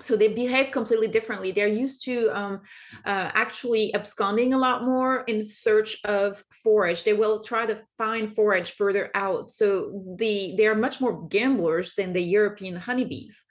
so 0.00 0.16
they 0.16 0.28
behave 0.28 0.72
completely 0.72 1.06
differently. 1.06 1.52
They're 1.52 1.68
used 1.68 2.04
to 2.04 2.28
um, 2.36 2.60
uh, 3.04 3.30
actually 3.32 3.94
absconding 3.94 4.52
a 4.52 4.58
lot 4.58 4.84
more 4.84 5.20
in 5.22 5.44
search 5.44 5.98
of 6.04 6.42
forage. 6.62 7.04
They 7.04 7.12
will 7.12 7.44
try 7.44 7.64
to 7.66 7.80
find 7.96 8.34
forage 8.34 8.72
further 8.72 9.10
out. 9.14 9.50
So 9.50 10.14
the 10.18 10.54
they 10.56 10.66
are 10.66 10.74
much 10.74 11.00
more 11.00 11.26
gamblers 11.28 11.94
than 11.94 12.12
the 12.12 12.22
european 12.22 12.76
honeybees. 12.76 13.44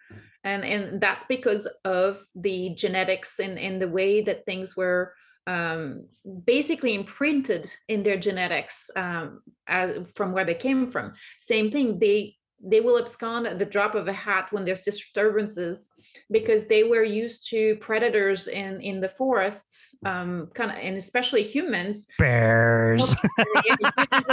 And 0.43 0.65
and 0.65 0.99
that's 0.99 1.23
because 1.29 1.67
of 1.85 2.21
the 2.35 2.75
genetics 2.75 3.39
and, 3.39 3.57
and 3.57 3.81
the 3.81 3.87
way 3.87 4.21
that 4.21 4.45
things 4.45 4.75
were 4.75 5.13
um, 5.47 6.07
basically 6.45 6.93
imprinted 6.93 7.71
in 7.87 8.03
their 8.03 8.17
genetics 8.17 8.89
um, 8.95 9.41
as, 9.67 9.97
from 10.15 10.31
where 10.31 10.45
they 10.45 10.53
came 10.53 10.89
from. 10.89 11.13
Same 11.41 11.71
thing 11.71 11.99
they 11.99 12.35
they 12.63 12.79
will 12.79 12.97
abscond 12.97 13.45
at 13.45 13.59
the 13.59 13.65
drop 13.65 13.93
of 13.93 14.07
a 14.07 14.13
hat 14.13 14.47
when 14.51 14.63
there's 14.63 14.83
disturbances 14.83 15.89
because 16.31 16.67
they 16.67 16.83
were 16.83 17.03
used 17.03 17.49
to 17.49 17.75
predators 17.77 18.47
in 18.47 18.79
in 18.81 19.01
the 19.01 19.09
forests 19.09 19.95
um 20.05 20.49
kind 20.53 20.71
of 20.71 20.77
and 20.77 20.97
especially 20.97 21.43
humans. 21.43 22.07
Bears. 22.17 23.15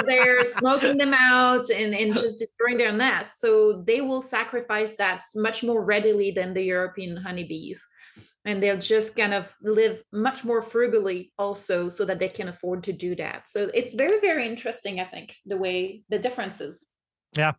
They're 0.07 0.45
smoking 0.59 0.97
them 0.97 1.15
out 1.15 1.69
and 1.71 1.95
and 1.95 2.17
just 2.17 2.39
destroying 2.39 2.79
their 2.79 2.93
nests. 2.93 3.41
So 3.41 3.83
they 3.87 4.01
will 4.01 4.23
sacrifice 4.23 4.97
that 4.97 5.23
much 5.35 5.63
more 5.63 5.83
readily 5.83 6.31
than 6.31 6.55
the 6.55 6.63
european 6.63 7.17
honeybees. 7.17 7.85
And 8.47 8.63
they'll 8.63 8.79
just 8.79 9.17
kind 9.17 9.35
of 9.35 9.55
live 9.61 10.03
much 10.13 10.45
more 10.45 10.63
frugally 10.63 11.31
also 11.39 11.91
so 11.91 12.07
that 12.07 12.19
they 12.19 12.29
can 12.29 12.49
afford 12.49 12.85
to 12.85 12.93
do 12.93 13.15
that. 13.17 13.49
So 13.49 13.71
it's 13.75 13.95
very 13.95 14.21
very 14.21 14.47
interesting 14.47 15.01
i 15.01 15.05
think 15.05 15.35
the 15.45 15.57
way 15.57 16.05
the 16.09 16.19
differences. 16.19 16.87
Yeah 17.37 17.53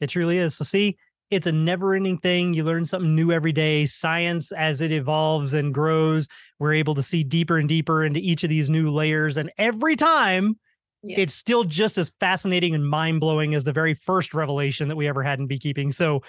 it 0.00 0.08
truly 0.08 0.38
is. 0.38 0.56
So, 0.56 0.64
see, 0.64 0.96
it's 1.30 1.46
a 1.46 1.52
never 1.52 1.94
ending 1.94 2.18
thing. 2.18 2.54
You 2.54 2.64
learn 2.64 2.86
something 2.86 3.14
new 3.14 3.32
every 3.32 3.52
day. 3.52 3.86
Science, 3.86 4.52
as 4.52 4.80
it 4.80 4.92
evolves 4.92 5.54
and 5.54 5.72
grows, 5.72 6.28
we're 6.58 6.74
able 6.74 6.94
to 6.94 7.02
see 7.02 7.24
deeper 7.24 7.58
and 7.58 7.68
deeper 7.68 8.04
into 8.04 8.20
each 8.20 8.44
of 8.44 8.50
these 8.50 8.70
new 8.70 8.90
layers. 8.90 9.36
And 9.36 9.50
every 9.58 9.96
time, 9.96 10.58
yeah. 11.02 11.18
it's 11.18 11.34
still 11.34 11.64
just 11.64 11.98
as 11.98 12.12
fascinating 12.20 12.74
and 12.74 12.88
mind 12.88 13.20
blowing 13.20 13.54
as 13.54 13.64
the 13.64 13.72
very 13.72 13.94
first 13.94 14.34
revelation 14.34 14.88
that 14.88 14.96
we 14.96 15.08
ever 15.08 15.22
had 15.22 15.38
in 15.38 15.46
beekeeping. 15.46 15.92
So, 15.92 16.22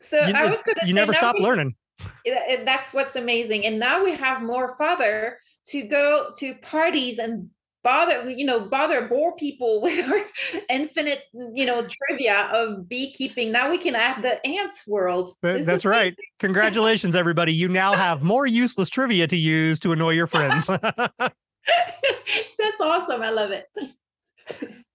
so 0.00 0.26
you, 0.26 0.34
I 0.34 0.50
was 0.50 0.62
going 0.62 0.76
to 0.80 0.86
you 0.86 0.94
never 0.94 1.14
stop 1.14 1.36
we, 1.36 1.44
learning. 1.44 1.74
That's 2.64 2.92
what's 2.92 3.16
amazing. 3.16 3.66
And 3.66 3.78
now 3.78 4.02
we 4.02 4.14
have 4.14 4.42
more 4.42 4.76
fodder 4.76 5.38
to 5.66 5.82
go 5.82 6.30
to 6.38 6.54
parties 6.62 7.18
and 7.18 7.50
bother 7.82 8.30
you 8.30 8.44
know 8.44 8.60
bother 8.60 9.08
bore 9.08 9.34
people 9.36 9.80
with 9.82 10.06
our 10.08 10.20
infinite 10.68 11.24
you 11.54 11.66
know 11.66 11.86
trivia 11.86 12.50
of 12.52 12.88
beekeeping. 12.88 13.52
Now 13.52 13.70
we 13.70 13.78
can 13.78 13.94
add 13.94 14.22
the 14.22 14.44
ants 14.46 14.86
world. 14.86 15.34
That, 15.42 15.64
that's 15.66 15.84
right. 15.84 16.14
congratulations 16.38 17.14
everybody. 17.14 17.52
You 17.52 17.68
now 17.68 17.92
have 17.96 18.22
more 18.22 18.46
useless 18.46 18.90
trivia 18.90 19.26
to 19.26 19.36
use 19.36 19.80
to 19.80 19.92
annoy 19.92 20.10
your 20.10 20.26
friends. 20.26 20.66
That's 22.58 22.80
awesome. 22.80 23.22
I 23.22 23.30
love 23.30 23.50
it 23.50 23.66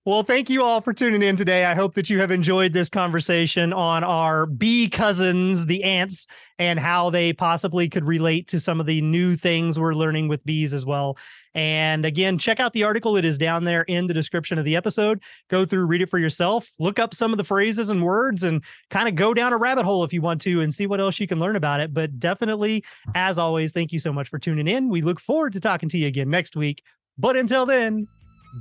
well, 0.05 0.21
thank 0.21 0.51
you 0.51 0.61
all 0.61 0.81
for 0.81 0.93
tuning 0.93 1.23
in 1.23 1.35
today. 1.35 1.65
I 1.65 1.73
hope 1.73 1.95
that 1.95 2.11
you 2.11 2.19
have 2.19 2.29
enjoyed 2.29 2.73
this 2.73 2.91
conversation 2.91 3.73
on 3.73 4.03
our 4.03 4.45
bee 4.45 4.87
cousins, 4.87 5.65
the 5.65 5.83
ants, 5.83 6.27
and 6.59 6.79
how 6.79 7.09
they 7.09 7.33
possibly 7.33 7.89
could 7.89 8.05
relate 8.05 8.47
to 8.49 8.59
some 8.59 8.79
of 8.79 8.85
the 8.85 9.01
new 9.01 9.35
things 9.35 9.79
we're 9.79 9.95
learning 9.95 10.27
with 10.27 10.45
bees 10.45 10.75
as 10.75 10.85
well. 10.85 11.17
And 11.55 12.05
again, 12.05 12.37
check 12.37 12.59
out 12.59 12.73
the 12.73 12.83
article. 12.83 13.17
It 13.17 13.25
is 13.25 13.39
down 13.39 13.63
there 13.63 13.81
in 13.83 14.05
the 14.05 14.13
description 14.13 14.59
of 14.59 14.65
the 14.65 14.75
episode. 14.75 15.23
Go 15.49 15.65
through, 15.65 15.87
read 15.87 16.03
it 16.03 16.09
for 16.11 16.19
yourself, 16.19 16.69
look 16.77 16.99
up 16.99 17.15
some 17.15 17.31
of 17.31 17.39
the 17.39 17.43
phrases 17.43 17.89
and 17.89 18.03
words, 18.03 18.43
and 18.43 18.63
kind 18.91 19.09
of 19.09 19.15
go 19.15 19.33
down 19.33 19.53
a 19.53 19.57
rabbit 19.57 19.85
hole 19.85 20.03
if 20.03 20.13
you 20.13 20.21
want 20.21 20.39
to 20.41 20.61
and 20.61 20.71
see 20.71 20.85
what 20.85 20.99
else 20.99 21.19
you 21.19 21.25
can 21.25 21.39
learn 21.39 21.55
about 21.55 21.79
it. 21.79 21.95
But 21.95 22.19
definitely, 22.19 22.83
as 23.15 23.39
always, 23.39 23.71
thank 23.71 23.91
you 23.91 23.97
so 23.97 24.13
much 24.13 24.29
for 24.29 24.37
tuning 24.37 24.67
in. 24.67 24.87
We 24.87 25.01
look 25.01 25.19
forward 25.19 25.53
to 25.53 25.59
talking 25.59 25.89
to 25.89 25.97
you 25.97 26.05
again 26.05 26.29
next 26.29 26.55
week. 26.55 26.83
But 27.17 27.35
until 27.37 27.65
then, 27.65 28.07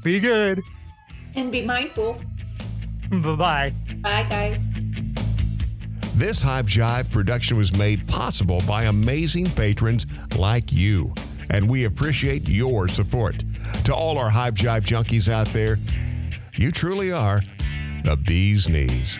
be 0.02 0.20
good. 0.20 0.62
And 1.36 1.50
be 1.50 1.64
mindful. 1.64 2.16
Bye 3.10 3.36
bye. 3.36 3.72
Bye, 4.02 4.26
guys. 4.28 4.58
This 6.14 6.40
Hive 6.40 6.66
Jive 6.66 7.10
production 7.10 7.56
was 7.56 7.76
made 7.76 8.06
possible 8.06 8.62
by 8.68 8.84
amazing 8.84 9.46
patrons 9.46 10.06
like 10.38 10.72
you, 10.72 11.12
and 11.50 11.68
we 11.68 11.84
appreciate 11.84 12.48
your 12.48 12.86
support. 12.86 13.42
To 13.84 13.94
all 13.94 14.18
our 14.18 14.30
Hive 14.30 14.54
Jive 14.54 14.82
junkies 14.82 15.28
out 15.28 15.48
there, 15.48 15.76
you 16.54 16.70
truly 16.70 17.10
are 17.10 17.42
the 18.04 18.16
bee's 18.16 18.68
knees. 18.68 19.18